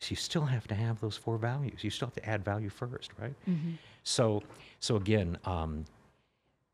So 0.00 0.10
you 0.10 0.16
still 0.16 0.46
have 0.46 0.66
to 0.68 0.74
have 0.74 0.98
those 1.00 1.16
four 1.16 1.36
values. 1.36 1.84
You 1.84 1.90
still 1.90 2.08
have 2.08 2.14
to 2.14 2.28
add 2.28 2.44
value 2.44 2.70
first, 2.70 3.10
right? 3.20 3.34
Mm-hmm. 3.48 3.72
So, 4.02 4.42
so 4.80 4.96
again, 4.96 5.36
um, 5.44 5.84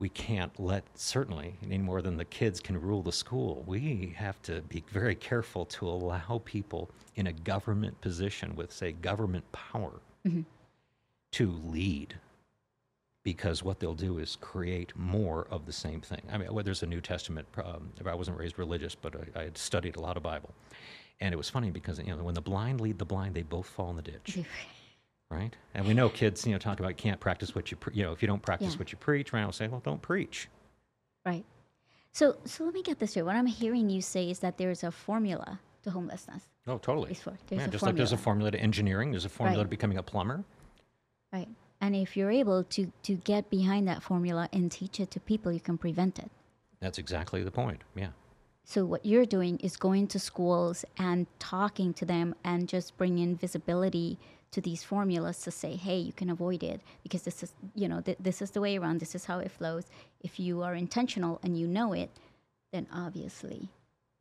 we 0.00 0.08
can't 0.08 0.58
let 0.60 0.84
certainly 0.94 1.56
any 1.62 1.78
more 1.78 2.02
than 2.02 2.16
the 2.16 2.24
kids 2.24 2.60
can 2.60 2.80
rule 2.80 3.02
the 3.02 3.12
school. 3.12 3.64
We 3.66 4.14
have 4.16 4.40
to 4.42 4.60
be 4.62 4.84
very 4.90 5.16
careful 5.16 5.64
to 5.66 5.88
allow 5.88 6.40
people 6.44 6.90
in 7.16 7.26
a 7.26 7.32
government 7.32 8.00
position 8.00 8.54
with, 8.54 8.72
say, 8.72 8.92
government 8.92 9.50
power 9.52 10.00
to 11.32 11.60
lead 11.66 12.14
because 13.24 13.62
what 13.62 13.78
they'll 13.80 13.94
do 13.94 14.18
is 14.18 14.36
create 14.40 14.96
more 14.96 15.46
of 15.50 15.66
the 15.66 15.72
same 15.72 16.00
thing. 16.00 16.22
I 16.32 16.38
mean, 16.38 16.52
well, 16.54 16.64
there's 16.64 16.82
a 16.82 16.86
New 16.86 17.00
Testament. 17.00 17.46
Um, 17.62 17.90
I 18.06 18.14
wasn't 18.14 18.38
raised 18.38 18.58
religious, 18.58 18.94
but 18.94 19.14
I, 19.16 19.40
I 19.40 19.42
had 19.44 19.58
studied 19.58 19.96
a 19.96 20.00
lot 20.00 20.16
of 20.16 20.22
Bible, 20.22 20.54
and 21.20 21.34
it 21.34 21.36
was 21.36 21.50
funny 21.50 21.70
because 21.70 21.98
you 21.98 22.06
know 22.06 22.22
when 22.22 22.34
the 22.34 22.40
blind 22.40 22.80
lead 22.80 22.98
the 22.98 23.04
blind, 23.04 23.34
they 23.34 23.42
both 23.42 23.66
fall 23.66 23.90
in 23.90 23.96
the 23.96 24.02
ditch, 24.02 24.38
right? 25.30 25.54
And 25.74 25.86
we 25.86 25.94
know 25.94 26.08
kids, 26.08 26.46
you 26.46 26.52
know, 26.52 26.58
talk 26.58 26.80
about 26.80 26.96
can't 26.96 27.20
practice 27.20 27.54
what 27.54 27.70
you, 27.70 27.76
pre- 27.76 27.94
you 27.94 28.02
know, 28.02 28.12
if 28.12 28.22
you 28.22 28.28
don't 28.28 28.42
practice 28.42 28.72
Yeah. 28.74 28.78
what 28.78 28.92
you 28.92 28.98
preach, 28.98 29.32
right? 29.32 29.42
I'll 29.42 29.52
say, 29.52 29.68
well, 29.68 29.80
don't 29.84 30.02
preach. 30.02 30.48
Right. 31.26 31.44
So, 32.12 32.36
so 32.44 32.64
let 32.64 32.74
me 32.74 32.82
get 32.82 32.98
this 32.98 33.10
straight. 33.10 33.22
What 33.24 33.36
I'm 33.36 33.46
hearing 33.46 33.90
you 33.90 34.00
say 34.00 34.30
is 34.30 34.38
that 34.40 34.56
there's 34.58 34.82
a 34.82 34.90
formula 34.90 35.60
to 35.82 35.90
homelessness. 35.90 36.42
Oh, 36.66 36.78
totally. 36.78 37.10
Before. 37.10 37.38
There's 37.48 37.60
yeah, 37.60 37.66
just 37.68 37.84
like 37.84 37.94
there's 37.96 38.12
a 38.12 38.16
formula. 38.16 38.50
formula 38.50 38.50
to 38.52 38.60
engineering, 38.60 39.10
there's 39.10 39.24
a 39.24 39.28
formula 39.28 39.58
Right. 39.62 39.64
to 39.64 39.68
becoming 39.70 39.98
a 39.98 40.02
plumber. 40.02 40.44
Right. 41.32 41.48
And 41.80 41.94
if 41.94 42.16
you're 42.16 42.30
able 42.30 42.64
to 42.64 42.90
to 43.02 43.14
get 43.14 43.50
behind 43.50 43.86
that 43.86 44.02
formula 44.02 44.48
and 44.52 44.70
teach 44.72 44.98
it 44.98 45.10
to 45.12 45.20
people, 45.20 45.52
you 45.52 45.60
can 45.60 45.78
prevent 45.78 46.18
it. 46.18 46.30
That's 46.80 46.98
exactly 46.98 47.42
the 47.44 47.50
point. 47.50 47.82
Yeah. 47.94 48.08
So 48.64 48.84
what 48.84 49.06
you're 49.06 49.24
doing 49.26 49.58
is 49.60 49.76
going 49.76 50.08
to 50.08 50.18
schools 50.18 50.84
and 50.98 51.26
talking 51.38 51.94
to 51.94 52.04
them 52.04 52.34
and 52.44 52.68
just 52.68 52.96
bringing 52.98 53.36
visibility 53.36 54.18
to 54.50 54.60
these 54.60 54.82
formulas 54.82 55.38
to 55.42 55.50
say, 55.50 55.76
hey, 55.76 55.98
you 55.98 56.12
can 56.12 56.30
avoid 56.30 56.62
it 56.62 56.80
because 57.02 57.22
this 57.22 57.42
is, 57.42 57.52
you 57.74 57.88
know, 57.88 58.00
th- 58.00 58.18
this 58.18 58.40
is 58.40 58.50
the 58.50 58.60
way 58.60 58.78
around. 58.78 59.00
This 59.00 59.14
is 59.14 59.24
how 59.24 59.38
it 59.38 59.50
flows. 59.50 59.84
If 60.22 60.40
you 60.40 60.62
are 60.62 60.74
intentional 60.74 61.38
and 61.42 61.58
you 61.58 61.66
know 61.66 61.92
it, 61.92 62.10
then 62.72 62.86
obviously 62.92 63.68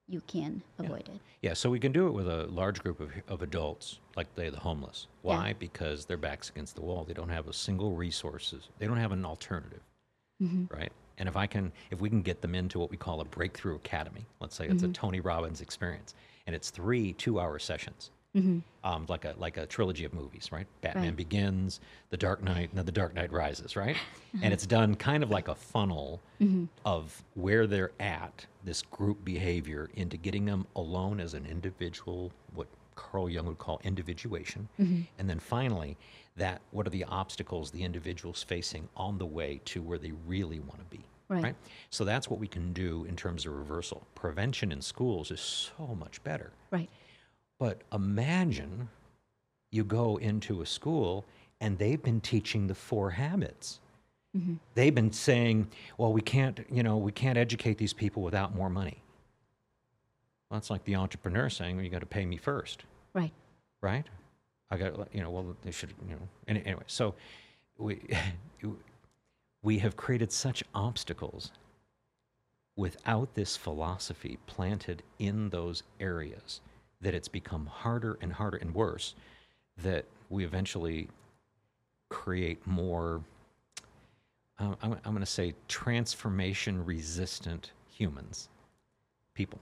you 0.08 0.22
can 0.28 0.62
avoid 0.80 1.08
it. 1.10 1.20
Yeah, 1.42 1.54
so 1.54 1.70
we 1.70 1.80
can 1.80 1.92
do 1.92 2.08
it 2.08 2.12
with 2.12 2.28
a 2.28 2.48
large 2.48 2.82
group 2.82 3.00
of, 3.00 3.12
of 3.28 3.42
adults, 3.42 4.00
like 4.16 4.34
they 4.36 4.50
the 4.50 4.60
homeless. 4.60 5.08
Yeah. 5.24 5.38
Why? 5.38 5.56
Because 5.58 6.06
their 6.06 6.18
backs 6.18 6.50
against 6.50 6.76
the 6.76 6.82
wall. 6.82 7.04
They 7.04 7.14
don't 7.14 7.30
have 7.30 7.48
a 7.48 7.54
single 7.54 7.94
resources. 7.94 8.70
They 8.80 8.88
don't 8.88 8.98
have 8.98 9.12
an 9.12 9.26
alternative, 9.26 9.82
mm-hmm. 10.42 10.74
right? 10.74 10.92
And 11.18 11.28
if 11.28 11.36
I 11.36 11.48
can, 11.48 11.72
if 11.92 12.00
we 12.00 12.10
can 12.10 12.22
get 12.22 12.42
them 12.42 12.56
into 12.56 12.80
what 12.80 12.90
we 12.90 12.98
call 12.98 13.22
a 13.22 13.26
breakthrough 13.26 13.76
academy, 13.76 14.26
let's 14.40 14.56
say 14.56 14.68
it's 14.68 14.84
a 14.84 14.86
mm-hmm. 14.86 14.94
Tony 14.94 15.20
Robbins 15.20 15.62
experience, 15.62 16.14
and 16.46 16.56
it's 16.56 16.70
three 16.70 17.14
two-hour 17.14 17.60
sessions, 17.60 18.12
Mm-hmm. 18.36 18.60
um, 18.84 19.06
like 19.10 19.26
a 19.26 19.34
like 19.38 19.58
a 19.58 19.66
trilogy 19.66 20.06
of 20.06 20.14
movies, 20.14 20.50
right? 20.52 20.68
Batman 20.82 21.06
Right. 21.06 21.16
Begins, 21.16 21.80
The 22.10 22.18
Dark 22.18 22.44
Knight, 22.44 22.70
and 22.70 22.78
then 22.78 22.86
The 22.86 22.92
Dark 22.92 23.16
Knight 23.16 23.32
Rises, 23.32 23.76
right? 23.76 23.96
Mm-hmm. 23.96 24.44
and 24.44 24.54
it's 24.54 24.66
done 24.68 24.96
kind 24.96 25.24
of 25.24 25.32
like 25.32 25.48
a 25.48 25.56
funnel 25.56 26.22
mm-hmm. 26.40 26.66
of 26.86 27.24
where 27.34 27.66
they're 27.66 27.94
at, 28.00 28.46
this 28.64 28.82
group 28.84 29.24
behavior, 29.26 29.90
into 29.96 30.18
getting 30.18 30.46
them 30.46 30.68
alone 30.76 31.20
as 31.20 31.34
an 31.34 31.46
individual, 31.46 32.32
what 32.54 32.68
Carl 32.96 33.30
Jung 33.30 33.46
would 33.48 33.58
call 33.58 33.80
individuation, 33.84 34.68
and 34.78 35.30
then 35.30 35.40
finally, 35.40 35.98
that 36.36 36.62
what 36.72 36.86
are 36.86 36.92
the 36.92 37.06
obstacles 37.06 37.72
the 37.72 37.84
individual's 37.84 38.44
facing 38.44 38.88
on 38.96 39.18
the 39.18 39.26
way 39.26 39.60
to 39.66 39.82
where 39.82 39.98
they 39.98 40.12
really 40.28 40.60
want 40.60 40.78
to 40.80 40.86
be. 40.96 41.04
Right. 41.30 41.56
So 41.90 42.06
that's 42.06 42.30
what 42.30 42.40
we 42.40 42.48
can 42.48 42.72
do 42.72 43.04
in 43.06 43.16
terms 43.18 43.46
of 43.46 43.54
reversal. 43.54 44.08
Prevention 44.16 44.72
in 44.72 44.82
schools 44.82 45.30
is 45.30 45.42
so 45.42 45.96
much 46.00 46.24
better. 46.24 46.52
Right. 46.72 46.90
But 47.60 47.82
imagine 47.92 48.90
you 49.72 49.84
go 49.84 50.18
into 50.18 50.62
a 50.62 50.66
school 50.66 51.26
and 51.60 51.78
they've 51.78 52.02
been 52.02 52.22
teaching 52.22 52.68
the 52.68 52.76
four 52.76 53.12
habits. 53.12 53.80
Mm-hmm. 54.36 54.56
They've 54.76 54.94
been 54.94 55.12
saying, 55.12 55.68
well, 55.98 56.14
we 56.14 56.22
can't, 56.22 56.60
you 56.72 56.84
know, 56.84 56.98
we 56.98 57.12
can't 57.12 57.38
educate 57.38 57.78
these 57.78 57.94
people 57.94 58.22
without 58.22 58.56
more 58.56 58.70
money. 58.70 59.02
Well, 60.50 60.58
it's 60.58 60.70
like 60.70 60.84
the 60.86 60.96
entrepreneur 60.96 61.50
saying, 61.50 61.76
well, 61.76 61.84
you 61.84 61.92
got 61.92 62.00
to 62.02 62.06
pay 62.06 62.26
me 62.26 62.38
first, 62.38 62.84
Right. 63.14 63.32
right? 63.82 64.06
I 64.70 64.78
got, 64.78 65.14
you 65.14 65.22
know, 65.22 65.32
well, 65.32 65.56
they 65.64 65.72
should, 65.72 65.94
you 66.08 66.16
know, 66.16 66.28
anyway. 66.48 66.84
So 66.88 67.16
we, 67.78 68.02
we 69.64 69.80
have 69.80 69.98
created 69.98 70.32
such 70.32 70.64
obstacles 70.76 71.52
without 72.76 73.34
this 73.34 73.58
philosophy 73.58 74.38
planted 74.46 75.02
in 75.20 75.50
those 75.50 75.84
areas 76.00 76.62
that 77.02 77.14
it's 77.14 77.28
become 77.28 77.66
harder 77.66 78.18
and 78.22 78.34
harder 78.34 78.58
and 78.58 78.74
worse 78.74 79.16
that 79.84 80.06
we 80.30 80.44
eventually 80.44 81.08
create 82.10 82.66
more 82.66 83.22
I'm, 84.60 84.76
I'm 84.82 85.12
going 85.12 85.20
to 85.20 85.26
say 85.26 85.54
transformation 85.68 86.84
resistant 86.84 87.72
humans 87.92 88.50
people 89.34 89.60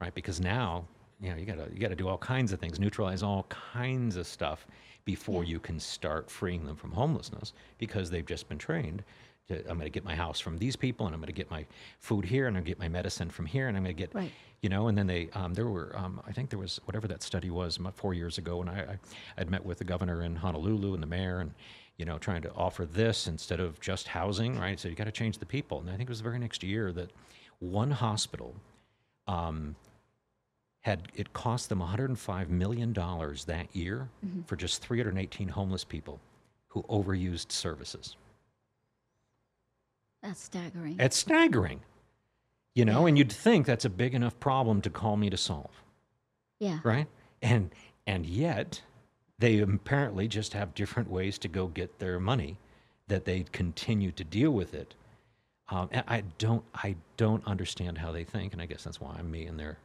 right 0.00 0.14
because 0.14 0.40
now 0.40 0.84
you 1.20 1.30
know 1.30 1.36
you 1.36 1.44
got 1.44 1.56
to 1.56 1.68
you 1.72 1.78
got 1.80 1.88
to 1.88 1.96
do 1.96 2.08
all 2.08 2.18
kinds 2.18 2.52
of 2.52 2.60
things 2.60 2.78
neutralize 2.80 3.22
all 3.22 3.44
kinds 3.48 4.16
of 4.16 4.26
stuff 4.26 4.66
before 5.04 5.42
Yeah. 5.44 5.50
you 5.50 5.60
can 5.60 5.80
start 5.80 6.30
freeing 6.30 6.64
them 6.64 6.76
from 6.76 6.92
homelessness 6.92 7.52
because 7.78 8.10
they've 8.10 8.26
just 8.26 8.48
been 8.48 8.58
trained 8.58 9.02
to, 9.48 9.58
I'm 9.68 9.78
going 9.78 9.80
to 9.86 9.90
get 9.90 10.04
my 10.04 10.14
house 10.14 10.40
from 10.40 10.58
these 10.58 10.76
people 10.76 11.06
and 11.06 11.14
I'm 11.14 11.20
going 11.20 11.26
to 11.28 11.32
get 11.32 11.50
my 11.50 11.64
food 11.98 12.24
here 12.24 12.46
and 12.46 12.56
I'm 12.56 12.62
going 12.62 12.66
to 12.66 12.70
get 12.70 12.78
my 12.78 12.88
medicine 12.88 13.30
from 13.30 13.46
here 13.46 13.68
and 13.68 13.76
I'm 13.76 13.82
going 13.82 13.96
to 13.96 14.00
get 14.02 14.14
Right. 14.14 14.30
you 14.62 14.68
know 14.68 14.88
and 14.88 14.96
then 14.96 15.06
they 15.06 15.28
um, 15.34 15.54
there 15.54 15.68
were 15.68 15.92
um, 15.96 16.20
i 16.26 16.32
think 16.32 16.50
there 16.50 16.58
was 16.58 16.80
whatever 16.84 17.06
that 17.08 17.22
study 17.22 17.50
was 17.50 17.76
about 17.76 17.94
four 17.96 18.12
years 18.14 18.38
ago 18.38 18.60
and 18.60 18.68
I, 18.70 18.74
I 18.74 18.98
i'd 19.40 19.50
met 19.50 19.64
with 19.64 19.78
the 19.78 19.84
governor 19.84 20.22
in 20.22 20.34
honolulu 20.36 20.94
and 20.94 21.02
the 21.02 21.06
mayor 21.06 21.38
and 21.40 21.52
you 21.96 22.04
know 22.04 22.18
trying 22.18 22.42
to 22.42 22.52
offer 22.54 22.84
this 22.84 23.26
instead 23.26 23.60
of 23.60 23.78
just 23.80 24.08
housing 24.08 24.58
right? 24.58 24.78
So 24.78 24.88
you 24.88 24.94
got 24.94 25.04
to 25.04 25.12
change 25.12 25.38
the 25.38 25.46
people 25.46 25.80
and 25.80 25.88
i 25.90 25.96
think 25.96 26.08
it 26.08 26.10
was 26.10 26.18
the 26.18 26.24
very 26.24 26.38
next 26.38 26.62
year 26.62 26.92
that 26.92 27.10
one 27.60 27.90
hospital 27.90 28.54
um, 29.26 29.76
had 30.80 31.08
it 31.14 31.32
cost 31.32 31.68
them 31.68 31.78
105 31.80 32.50
million 32.50 32.92
dollars 32.92 33.44
that 33.44 33.74
year 33.74 34.08
for 34.46 34.56
just 34.56 34.82
318 34.82 35.48
homeless 35.48 35.84
people 35.84 36.20
who 36.68 36.82
overused 36.84 37.50
services 37.52 38.16
That's 40.22 40.42
staggering. 40.42 40.96
it's 40.98 41.16
staggering. 41.16 41.80
You 42.74 42.84
know 42.84 43.06
and 43.06 43.18
you'd 43.18 43.32
think 43.32 43.66
that's 43.66 43.84
a 43.84 43.90
big 43.90 44.14
enough 44.14 44.38
problem 44.40 44.80
to 44.82 44.90
call 44.90 45.16
me 45.16 45.30
to 45.30 45.36
solve. 45.36 45.70
Yeah. 46.60 46.80
right? 46.84 47.06
And 47.42 47.70
and 48.06 48.26
yet 48.26 48.82
they 49.38 49.58
apparently 49.60 50.26
just 50.28 50.52
have 50.54 50.74
different 50.74 51.10
ways 51.10 51.38
to 51.38 51.48
go 51.48 51.66
get 51.68 51.98
their 51.98 52.18
money 52.18 52.56
that 53.06 53.24
they 53.24 53.44
continue 53.52 54.10
to 54.12 54.24
deal 54.24 54.50
with 54.50 54.74
it. 54.74 54.94
Um, 55.70 55.90
i 56.08 56.22
don't 56.38 56.64
i 56.74 56.96
don't 57.18 57.46
understand 57.46 57.98
how 57.98 58.10
they 58.10 58.24
think 58.24 58.54
and 58.54 58.62
i 58.62 58.64
guess 58.64 58.84
that's 58.84 59.02
why 59.02 59.14
i'm 59.18 59.30
me 59.30 59.44
and 59.44 59.60
they're 59.60 59.76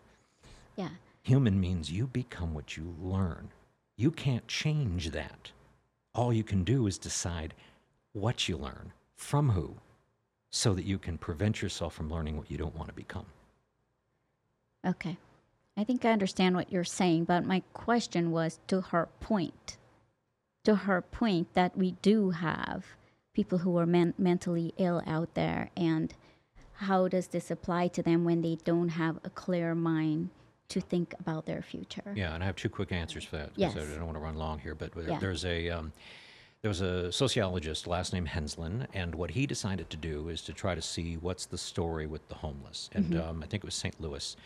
Yeah. 0.78 0.90
human 1.24 1.60
means 1.60 1.92
you 1.92 2.08
become 2.08 2.54
what 2.54 2.78
you 2.78 2.96
learn. 3.02 3.50
You 3.98 4.10
can't 4.10 4.48
change 4.48 5.12
that. 5.12 5.52
All 6.16 6.32
you 6.34 6.44
can 6.44 6.64
do 6.64 6.88
is 6.88 6.98
decide 6.98 7.54
what 8.14 8.48
you 8.48 8.56
learn 8.58 8.94
from 9.18 9.50
who 9.50 9.76
so 10.56 10.76
that 10.76 10.86
you 10.86 11.00
can 11.00 11.18
prevent 11.18 11.64
yourself 11.64 11.96
from 11.96 12.12
learning 12.14 12.38
what 12.38 12.50
you 12.52 12.58
don't 12.60 12.76
want 12.76 12.88
to 12.88 12.94
become 12.94 13.26
Okay. 14.86 15.16
I 15.78 15.86
think 15.86 16.04
I 16.04 16.12
understand 16.12 16.56
what 16.58 16.70
you're 16.72 16.84
saying, 16.84 17.24
but 17.24 17.46
my 17.46 17.64
question 17.72 18.32
was 18.32 18.60
to 18.68 18.82
her 18.82 19.08
point. 19.22 19.78
To 20.66 20.76
her 20.76 21.02
point 21.02 21.54
that 21.54 21.78
we 21.78 21.92
do 22.02 22.32
have 22.32 22.84
people 23.34 23.60
who 23.60 23.78
are 23.78 23.86
men- 23.86 24.14
mentally 24.18 24.74
ill 24.78 25.02
out 25.08 25.36
there, 25.36 25.70
and 25.78 26.14
how 26.74 27.08
does 27.08 27.28
this 27.28 27.50
apply 27.50 27.88
to 27.90 28.04
them 28.04 28.26
when 28.26 28.42
they 28.42 28.58
don't 28.66 28.90
have 28.90 29.20
a 29.24 29.30
clear 29.30 29.74
mind 29.74 30.32
to 30.68 30.82
think 30.82 31.16
about 31.18 31.46
their 31.46 31.62
future? 31.62 32.14
Yeah, 32.14 32.34
and 32.36 32.44
I 32.44 32.46
have 32.46 32.58
two 32.58 32.68
quick 32.70 32.92
answers 32.92 33.24
for 33.24 33.38
that 33.38 33.52
Yes. 33.56 33.78
I 33.78 33.80
don't 33.86 34.06
want 34.06 34.18
to 34.18 34.20
run 34.24 34.36
long 34.36 34.60
here. 34.60 34.76
But 34.76 34.92
Yeah. 34.98 35.18
there's 35.18 35.46
a 35.46 35.70
um, 35.70 35.94
there 36.64 36.70
was 36.70 36.80
a 36.82 37.12
sociologist, 37.12 37.88
last 37.88 38.14
name 38.14 38.26
Henslin, 38.26 38.88
and 38.94 39.14
what 39.14 39.32
he 39.32 39.46
decided 39.46 39.90
to 39.90 39.98
do 39.98 40.30
is 40.30 40.42
to 40.44 40.54
try 40.54 40.74
to 40.74 40.82
see 40.82 41.18
what's 41.18 41.46
the 41.46 41.58
story 41.58 42.08
with 42.08 42.26
the 42.30 42.36
homeless. 42.36 42.90
And 42.94 43.08
Mm-hmm. 43.12 43.30
um, 43.30 43.44
I 43.44 43.48
think 43.48 43.64
it 43.64 43.68
was 43.68 43.76
St. 43.76 44.00
Louis. 44.00 44.38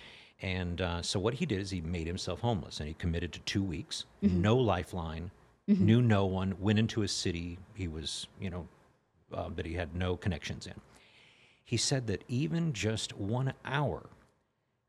And 0.41 0.82
uh, 0.82 1.03
so 1.03 1.19
what 1.19 1.36
he 1.36 1.45
did 1.45 1.60
is 1.62 1.69
he 1.69 1.80
made 1.80 2.08
himself 2.08 2.39
homeless, 2.39 2.80
and 2.80 2.88
he 2.88 2.95
committed 2.95 3.32
to 3.34 3.39
two 3.41 3.62
weeks, 3.62 4.06
Mm-hmm. 4.23 4.41
no 4.41 4.56
lifeline, 4.58 5.30
knew 5.67 6.01
no 6.01 6.25
one, 6.25 6.56
went 6.60 6.80
into 6.80 7.03
a 7.03 7.08
city 7.08 7.60
he 7.75 7.88
was, 7.88 8.25
you 8.41 8.49
know, 8.49 8.67
uh, 9.32 9.49
that 9.56 9.65
he 9.67 9.73
had 9.75 9.93
no 9.95 10.15
connections 10.17 10.65
in. 10.65 10.73
He 11.65 11.77
said 11.77 12.08
that 12.08 12.23
even 12.27 12.73
just 12.73 13.15
one 13.15 13.53
hour 13.63 14.10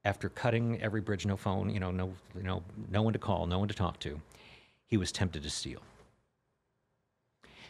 after 0.05 0.31
cutting 0.31 0.81
every 0.81 1.03
bridge, 1.03 1.27
no 1.27 1.37
phone, 1.37 1.69
you 1.69 1.81
know, 1.81 1.91
no, 1.91 2.15
you 2.35 2.43
know, 2.45 2.63
no 2.91 3.03
one 3.03 3.13
to 3.13 3.19
call, 3.19 3.45
no 3.47 3.59
one 3.59 3.69
to 3.69 3.75
talk 3.75 3.99
to, 4.01 4.19
he 4.87 4.97
was 4.97 5.13
tempted 5.13 5.43
to 5.43 5.51
steal. 5.51 5.81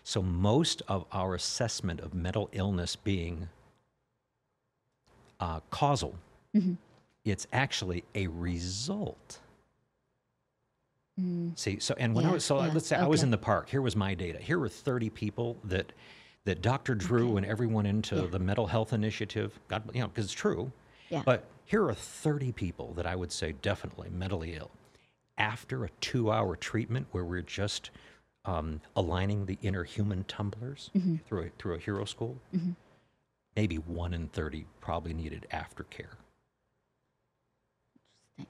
So 0.09 0.23
most 0.23 0.81
of 0.89 1.05
our 1.13 1.35
assessment 1.35 2.01
of 2.01 2.15
mental 2.15 2.49
illness 2.53 2.97
being 2.97 3.51
uh, 5.39 5.61
causal, 5.69 6.15
mm-hmm. 6.57 6.73
it's 7.27 7.47
actually 7.53 8.05
a 8.15 8.27
result. 8.29 9.41
Mm. 11.21 11.59
See, 11.59 11.79
so 11.79 11.95
and 11.99 12.15
when 12.15 12.25
I 12.25 12.33
was 12.33 12.43
so 12.43 12.57
uh, 12.57 12.65
yeah, 12.69 12.73
let's 12.73 12.87
say 12.87 12.97
I 12.97 13.07
was 13.07 13.23
in 13.23 13.31
the 13.31 13.37
park. 13.37 13.69
Here 13.69 13.83
was 13.83 13.97
my 13.97 14.15
data. 14.15 14.39
Here 14.39 14.59
were 14.59 14.71
30 14.71 15.11
people 15.11 15.59
that 15.65 15.93
that 16.47 16.63
Dr. 16.63 16.95
Drew 16.95 17.37
and 17.37 17.45
everyone 17.45 17.85
into 17.85 18.17
Yeah. 18.17 18.29
the 18.29 18.39
mental 18.39 18.67
health 18.67 18.95
initiative. 18.95 19.61
God, 19.69 19.83
you 19.93 20.01
know, 20.01 20.09
because 20.09 20.25
it's 20.25 20.33
true. 20.33 20.73
Yeah. 21.11 21.23
But 21.23 21.45
here 21.67 21.85
are 21.85 21.93
30 21.93 22.53
people 22.53 22.95
that 22.95 23.05
I 23.05 23.15
would 23.15 23.31
say 23.31 23.53
definitely 23.61 24.09
mentally 24.09 24.55
ill. 24.55 24.71
After 25.37 25.85
a 25.85 25.91
two-hour 26.01 26.57
treatment 26.57 27.09
where 27.11 27.27
we're 27.27 27.43
just 27.43 27.91
um, 28.49 28.81
aligning 28.97 29.45
the 29.47 29.59
inner 29.63 29.85
human 29.85 30.25
tumblers 30.25 30.91
Mm-hmm. 30.97 31.17
through 31.29 31.43
a, 31.43 31.49
through 31.59 31.75
a 31.75 31.79
hero 31.79 32.05
school, 32.07 32.37
maybe 33.55 33.77
one 33.77 34.15
in 34.15 34.29
30 34.29 34.65
probably 34.81 35.13
needed 35.13 35.47
aftercare. 35.53 36.15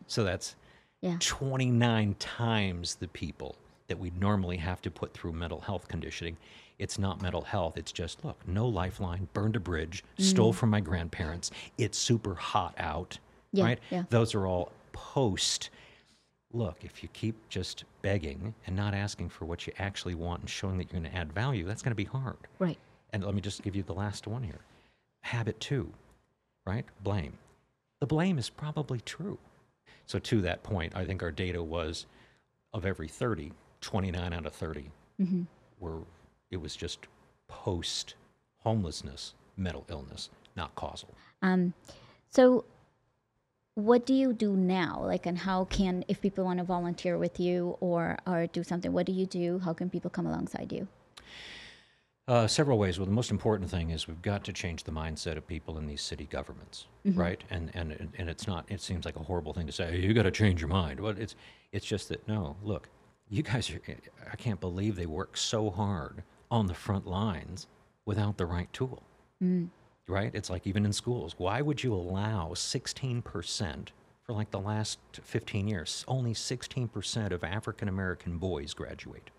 So 0.06 0.22
that's 0.24 0.54
Yeah. 1.00 1.16
29 1.20 2.14
times 2.18 2.96
the 2.96 3.08
people 3.08 3.56
that 3.88 3.98
we 3.98 4.10
normally 4.18 4.58
have 4.58 4.82
to 4.82 4.90
put 4.90 5.14
through 5.14 5.32
mental 5.32 5.60
health 5.62 5.88
conditioning. 5.88 6.36
It's 6.78 6.98
not 6.98 7.20
mental 7.22 7.42
health. 7.42 7.76
It's 7.76 7.90
just, 7.90 8.24
look, 8.24 8.36
no 8.46 8.66
lifeline, 8.68 9.28
burned 9.32 9.56
a 9.56 9.60
bridge, 9.60 10.04
stole 10.18 10.52
from 10.52 10.70
my 10.70 10.80
grandparents. 10.80 11.50
It's 11.78 11.98
super 11.98 12.34
hot 12.34 12.74
out, 12.78 13.18
Yeah, 13.52 13.64
right? 13.64 13.78
yeah. 13.90 14.04
Those 14.10 14.34
are 14.34 14.46
all 14.46 14.70
post. 14.92 15.70
Look, 16.52 16.78
if 16.82 17.02
you 17.02 17.08
keep 17.12 17.36
just 17.48 17.84
begging 18.00 18.54
and 18.66 18.74
not 18.74 18.94
asking 18.94 19.28
for 19.28 19.44
what 19.44 19.66
you 19.66 19.72
actually 19.78 20.14
want 20.14 20.40
and 20.40 20.50
showing 20.50 20.78
that 20.78 20.90
you're 20.90 21.00
going 21.00 21.12
to 21.12 21.16
add 21.18 21.32
value, 21.32 21.64
that's 21.64 21.82
going 21.82 21.90
to 21.90 21.96
be 21.96 22.04
hard. 22.04 22.38
Right. 22.58 22.78
And 23.12 23.22
let 23.24 23.34
me 23.34 23.40
just 23.40 23.62
give 23.62 23.76
you 23.76 23.82
the 23.82 23.92
last 23.92 24.26
one 24.26 24.42
here. 24.42 24.60
Habit 25.22 25.60
two, 25.60 25.92
right? 26.66 26.86
Blame. 27.02 27.34
The 28.00 28.06
blame 28.06 28.38
is 28.38 28.48
probably 28.48 29.00
true. 29.00 29.38
So, 30.06 30.18
to 30.18 30.40
that 30.42 30.62
point, 30.62 30.94
I 30.96 31.04
think 31.04 31.22
our 31.22 31.30
data 31.32 31.62
was 31.62 32.06
of 32.72 32.86
every 32.86 33.08
30, 33.08 33.52
29 33.80 34.32
out 34.32 34.46
of 34.46 34.52
30 34.54 34.90
were, 35.80 35.98
it 36.50 36.56
was 36.58 36.74
just 36.76 37.00
post 37.48 38.14
homelessness, 38.58 39.34
mental 39.56 39.84
illness, 39.90 40.30
not 40.56 40.74
causal. 40.76 41.10
Um, 41.42 41.74
so, 42.30 42.64
what 43.78 44.04
do 44.06 44.12
you 44.12 44.32
do 44.32 44.56
now? 44.56 45.00
Like, 45.04 45.24
and 45.24 45.38
how 45.38 45.66
can, 45.66 46.04
if 46.08 46.20
people 46.20 46.44
want 46.44 46.58
to 46.58 46.64
volunteer 46.64 47.16
with 47.16 47.38
you 47.38 47.76
or 47.80 48.18
or 48.26 48.48
do 48.48 48.64
something, 48.64 48.92
what 48.92 49.06
do 49.06 49.12
you 49.12 49.24
do? 49.24 49.60
How 49.60 49.72
can 49.72 49.88
people 49.88 50.10
come 50.10 50.26
alongside 50.26 50.72
you? 50.72 50.88
Uh, 52.26 52.46
several 52.46 52.76
ways. 52.76 52.98
Well, 52.98 53.06
the 53.06 53.12
most 53.12 53.30
important 53.30 53.70
thing 53.70 53.90
is 53.90 54.08
we've 54.08 54.20
got 54.20 54.42
to 54.44 54.52
change 54.52 54.82
the 54.82 54.90
mindset 54.90 55.36
of 55.36 55.46
people 55.46 55.78
in 55.78 55.86
these 55.86 56.02
city 56.02 56.26
governments, 56.28 56.86
right? 57.16 57.42
And 57.50 57.70
and 57.74 57.92
and 58.18 58.28
it's 58.28 58.48
not. 58.48 58.64
It 58.68 58.80
seems 58.80 59.04
like 59.04 59.14
a 59.14 59.22
horrible 59.22 59.52
thing 59.52 59.66
to 59.66 59.72
say. 59.72 59.96
You 59.96 60.12
got 60.12 60.24
to 60.24 60.32
change 60.32 60.60
your 60.60 60.70
mind. 60.70 61.00
But 61.00 61.16
it's 61.18 61.36
it's 61.70 61.86
just 61.86 62.08
that 62.08 62.26
no. 62.26 62.56
Look, 62.64 62.88
you 63.30 63.44
guys 63.44 63.70
are. 63.70 63.80
I 64.32 64.36
can't 64.36 64.60
believe 64.60 64.96
they 64.96 65.06
work 65.06 65.36
so 65.36 65.70
hard 65.70 66.24
on 66.50 66.66
the 66.66 66.74
front 66.74 67.06
lines 67.06 67.68
without 68.06 68.38
the 68.38 68.46
right 68.46 68.72
tool. 68.72 69.04
Right? 70.08 70.34
It's 70.34 70.50
like 70.50 70.66
even 70.66 70.84
in 70.86 70.92
schools. 70.92 71.34
Why 71.38 71.60
would 71.60 71.84
you 71.84 71.94
allow 71.94 72.52
16% 72.54 73.88
for 74.22 74.32
like 74.32 74.50
the 74.50 74.58
last 74.58 74.98
15 75.22 75.68
years? 75.68 76.04
Only 76.08 76.32
16% 76.32 77.30
of 77.30 77.44
African 77.44 77.88
American 77.88 78.38
boys 78.38 78.74
graduate 78.74 79.30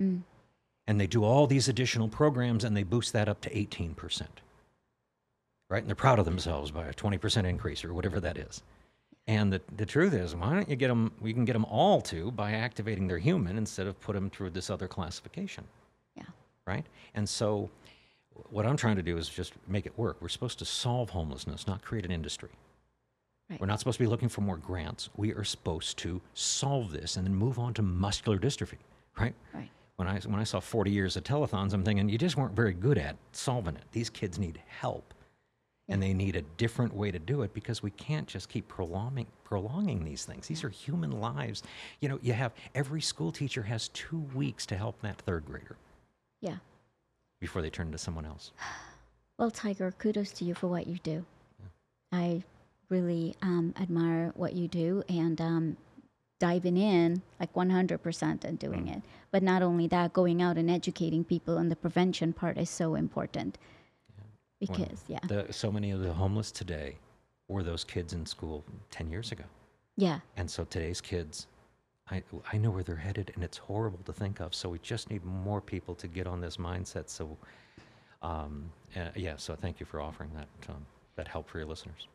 mm. 0.00 0.20
and 0.86 1.00
they 1.00 1.06
do 1.06 1.24
all 1.24 1.46
these 1.46 1.68
additional 1.68 2.08
programs 2.08 2.64
and 2.64 2.76
they 2.76 2.82
boost 2.82 3.12
that 3.12 3.28
up 3.28 3.40
to 3.42 3.50
18%. 3.50 4.22
Right? 5.70 5.78
And 5.78 5.88
they're 5.88 5.94
proud 5.94 6.18
of 6.18 6.24
themselves 6.24 6.70
by 6.70 6.86
a 6.86 6.94
20% 6.94 7.44
increase 7.44 7.84
or 7.84 7.92
whatever 7.92 8.20
that 8.20 8.38
is. 8.38 8.62
And 9.26 9.52
the, 9.52 9.60
the 9.76 9.84
truth 9.84 10.14
is, 10.14 10.34
why 10.34 10.54
don't 10.54 10.68
you 10.68 10.76
get 10.76 10.88
them, 10.88 11.12
we 11.20 11.34
can 11.34 11.44
get 11.44 11.52
them 11.52 11.66
all 11.66 12.00
to 12.02 12.30
by 12.30 12.52
activating 12.52 13.06
their 13.06 13.18
human 13.18 13.58
instead 13.58 13.86
of 13.86 14.00
put 14.00 14.14
them 14.14 14.30
through 14.30 14.50
this 14.50 14.70
other 14.70 14.88
classification. 14.88 15.64
Yeah. 16.16 16.24
Right? 16.66 16.86
And 17.14 17.28
so 17.28 17.68
what 18.50 18.66
I'm 18.66 18.76
trying 18.76 18.96
to 18.96 19.02
do 19.02 19.16
is 19.16 19.28
just 19.28 19.52
make 19.66 19.86
it 19.86 19.96
work. 19.98 20.16
We're 20.20 20.28
supposed 20.28 20.58
to 20.60 20.64
solve 20.64 21.10
homelessness, 21.10 21.66
not 21.66 21.82
create 21.82 22.04
an 22.04 22.10
industry. 22.10 22.50
Right. 23.50 23.60
We're 23.60 23.66
not 23.66 23.78
supposed 23.78 23.98
to 23.98 24.04
be 24.04 24.08
looking 24.08 24.28
for 24.28 24.42
more 24.42 24.58
grants. 24.58 25.08
We 25.16 25.32
are 25.32 25.44
supposed 25.44 25.96
to 25.98 26.20
solve 26.34 26.92
this 26.92 27.16
and 27.16 27.26
then 27.26 27.34
move 27.34 27.58
on 27.58 27.74
to 27.74 27.82
muscular 27.82 28.38
dystrophy, 28.38 28.78
right? 29.18 29.34
Right. 29.54 29.70
When 29.96 30.06
I, 30.06 30.20
when 30.20 30.38
I 30.38 30.44
saw 30.44 30.60
40 30.60 30.90
years 30.90 31.16
of 31.16 31.24
telethons, 31.24 31.72
I'm 31.72 31.82
thinking, 31.82 32.08
you 32.08 32.18
just 32.18 32.36
weren't 32.36 32.54
very 32.54 32.74
good 32.74 32.98
at 32.98 33.16
solving 33.32 33.74
it. 33.74 33.84
These 33.92 34.10
kids 34.10 34.38
need 34.38 34.60
help. 34.66 35.14
And 35.90 36.02
they 36.02 36.12
need 36.12 36.36
a 36.36 36.42
different 36.58 36.94
way 36.94 37.10
to 37.10 37.18
do 37.18 37.40
it 37.42 37.54
because 37.54 37.82
we 37.82 37.90
can't 37.92 38.28
just 38.28 38.50
keep 38.50 38.68
prolonging, 38.68 39.26
prolonging 39.42 40.04
these 40.04 40.26
things. 40.26 40.46
These 40.46 40.62
are 40.62 40.68
human 40.68 41.12
lives. 41.18 41.62
You 42.00 42.10
know, 42.10 42.18
you 42.20 42.34
have 42.34 42.52
every 42.74 43.00
school 43.00 43.32
teacher 43.32 43.62
has 43.62 43.88
two 43.88 44.18
weeks 44.34 44.66
to 44.66 44.76
help 44.76 45.00
that 45.00 45.16
third 45.22 45.46
grader 45.46 45.76
Yeah. 46.42 46.56
Before 47.40 47.62
they 47.62 47.70
turn 47.70 47.92
to 47.92 47.98
someone 47.98 48.26
else. 48.26 48.52
Well, 49.38 49.52
Tiger, 49.52 49.92
kudos 49.92 50.32
to 50.32 50.44
you 50.44 50.52
for 50.52 50.66
what 50.66 50.88
you 50.88 50.98
do. 51.04 51.24
I 52.10 52.42
really 52.88 53.36
um, 53.40 53.72
admire 53.80 54.32
what 54.34 54.54
you 54.54 54.66
do 54.66 55.04
and 55.08 55.40
um, 55.40 55.76
diving 56.38 56.76
in 56.76 57.22
like 57.38 57.52
100% 57.54 58.44
and 58.44 58.58
doing 58.58 58.88
it. 58.88 59.02
But 59.30 59.42
not 59.42 59.62
only 59.62 59.86
that, 59.88 60.12
going 60.12 60.40
out 60.42 60.56
and 60.56 60.70
educating 60.70 61.22
people 61.22 61.58
on 61.58 61.68
the 61.68 61.76
prevention 61.76 62.32
part 62.32 62.58
is 62.58 62.70
so 62.70 62.94
important. 62.94 63.58
When 64.58 64.70
Because, 64.70 65.04
yeah. 65.06 65.20
The, 65.28 65.46
so 65.52 65.70
many 65.70 65.90
of 65.90 66.00
the 66.00 66.12
homeless 66.12 66.50
today 66.50 66.96
were 67.48 67.62
those 67.62 67.84
kids 67.84 68.12
in 68.12 68.26
school 68.26 68.64
10 68.90 69.10
years 69.10 69.32
ago. 69.32 69.44
Yeah. 69.96 70.20
And 70.36 70.50
so 70.50 70.64
today's 70.64 71.00
kids, 71.00 71.46
I, 72.10 72.22
I 72.52 72.58
know 72.58 72.70
where 72.70 72.82
they're 72.82 72.96
headed, 72.96 73.32
and 73.34 73.44
it's 73.44 73.58
horrible 73.58 74.00
to 74.04 74.12
think 74.12 74.40
of. 74.40 74.54
So 74.54 74.68
we 74.68 74.78
just 74.78 75.10
need 75.10 75.24
more 75.24 75.60
people 75.60 75.94
to 75.96 76.08
get 76.08 76.26
on 76.26 76.40
this 76.40 76.56
mindset. 76.56 77.08
So, 77.08 77.36
um, 78.22 78.70
uh, 78.96 79.08
yeah, 79.14 79.36
so 79.36 79.54
thank 79.54 79.80
you 79.80 79.86
for 79.86 80.00
offering 80.00 80.30
that, 80.34 80.70
um, 80.70 80.86
that 81.16 81.28
help 81.28 81.48
for 81.48 81.58
your 81.58 81.66
listeners. 81.66 82.08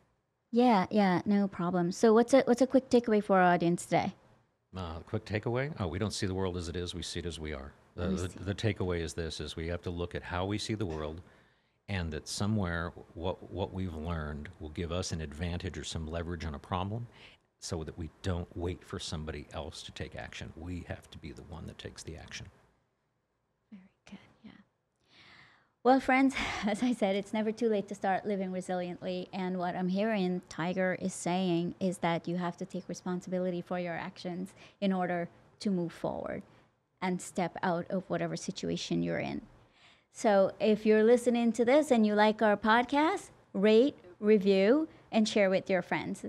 Yeah, 0.50 0.86
yeah, 0.90 1.20
no 1.24 1.48
problem. 1.48 1.90
So 1.90 2.12
what's 2.14 2.32
a 2.32 2.42
what's 2.42 2.62
a 2.62 2.66
quick 2.66 2.88
takeaway 2.88 3.22
for 3.22 3.38
our 3.40 3.54
audience 3.54 3.84
today? 3.84 4.14
Uh, 4.76 5.00
quick 5.00 5.24
takeaway: 5.24 5.72
Oh, 5.80 5.88
we 5.88 5.98
don't 5.98 6.12
see 6.12 6.26
the 6.26 6.34
world 6.34 6.56
as 6.56 6.68
it 6.68 6.76
is; 6.76 6.94
we 6.94 7.02
see 7.02 7.18
it 7.18 7.26
as 7.26 7.40
we 7.40 7.52
are. 7.52 7.72
The, 7.96 8.08
We 8.08 8.14
the, 8.14 8.28
the 8.28 8.54
takeaway 8.54 9.00
is 9.00 9.14
this: 9.14 9.40
is 9.40 9.56
we 9.56 9.66
have 9.66 9.82
to 9.82 9.90
look 9.90 10.14
at 10.14 10.22
how 10.22 10.46
we 10.46 10.58
see 10.58 10.74
the 10.74 10.86
world, 10.86 11.22
and 11.88 12.12
that 12.12 12.28
somewhere 12.28 12.92
what 13.14 13.50
what 13.50 13.74
we've 13.74 13.94
learned 13.94 14.48
will 14.60 14.68
give 14.70 14.92
us 14.92 15.10
an 15.10 15.20
advantage 15.20 15.76
or 15.76 15.82
some 15.82 16.06
leverage 16.06 16.44
on 16.44 16.54
a 16.54 16.58
problem, 16.60 17.08
so 17.64 17.82
that 17.82 17.96
we 17.96 18.10
don't 18.20 18.54
wait 18.54 18.84
for 18.84 18.98
somebody 18.98 19.46
else 19.54 19.82
to 19.82 19.90
take 19.90 20.14
action. 20.14 20.52
We 20.54 20.84
have 20.86 21.10
to 21.10 21.16
be 21.16 21.32
the 21.32 21.44
one 21.44 21.66
that 21.66 21.78
takes 21.78 22.02
the 22.02 22.14
action. 22.14 22.44
Very 23.72 23.88
good. 24.06 24.18
Yeah. 24.44 24.50
Well, 25.82 25.98
friends, 25.98 26.34
as 26.66 26.82
I 26.82 26.92
said, 26.92 27.16
it's 27.16 27.32
never 27.32 27.50
too 27.52 27.70
late 27.70 27.88
to 27.88 27.94
start 27.94 28.26
living 28.26 28.50
resiliently. 28.50 29.28
And 29.32 29.58
what 29.58 29.74
I'm 29.74 29.88
hearing 29.88 30.42
Tiger 30.50 30.98
is 31.00 31.14
saying 31.14 31.74
is 31.80 31.98
that 31.98 32.28
you 32.28 32.36
have 32.36 32.58
to 32.58 32.66
take 32.66 32.86
responsibility 32.86 33.62
for 33.62 33.78
your 33.78 33.94
actions 33.94 34.52
in 34.82 34.92
order 34.92 35.30
to 35.60 35.70
move 35.70 35.92
forward 35.92 36.42
and 37.00 37.22
step 37.22 37.56
out 37.62 37.86
of 37.88 38.04
whatever 38.08 38.36
situation 38.36 39.02
you're 39.02 39.20
in. 39.20 39.40
So 40.12 40.52
if 40.60 40.84
you're 40.84 41.02
listening 41.02 41.50
to 41.52 41.64
this 41.64 41.90
and 41.90 42.06
you 42.06 42.14
like 42.14 42.42
our 42.42 42.58
podcast, 42.58 43.30
rate, 43.54 43.96
review, 44.20 44.86
and 45.10 45.26
share 45.26 45.48
with 45.48 45.70
your 45.70 45.80
friends. 45.80 46.26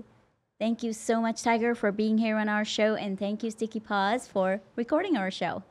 Thank 0.58 0.82
you 0.82 0.94
so 0.94 1.20
much, 1.20 1.42
Tiger, 1.42 1.74
for 1.74 1.92
being 1.92 2.16
here 2.16 2.38
on 2.38 2.48
our 2.48 2.64
show. 2.64 2.94
And 2.94 3.18
thank 3.18 3.42
you, 3.42 3.50
Sticky 3.50 3.80
Paws, 3.80 4.26
for 4.26 4.62
recording 4.74 5.16
our 5.16 5.30
show. 5.30 5.62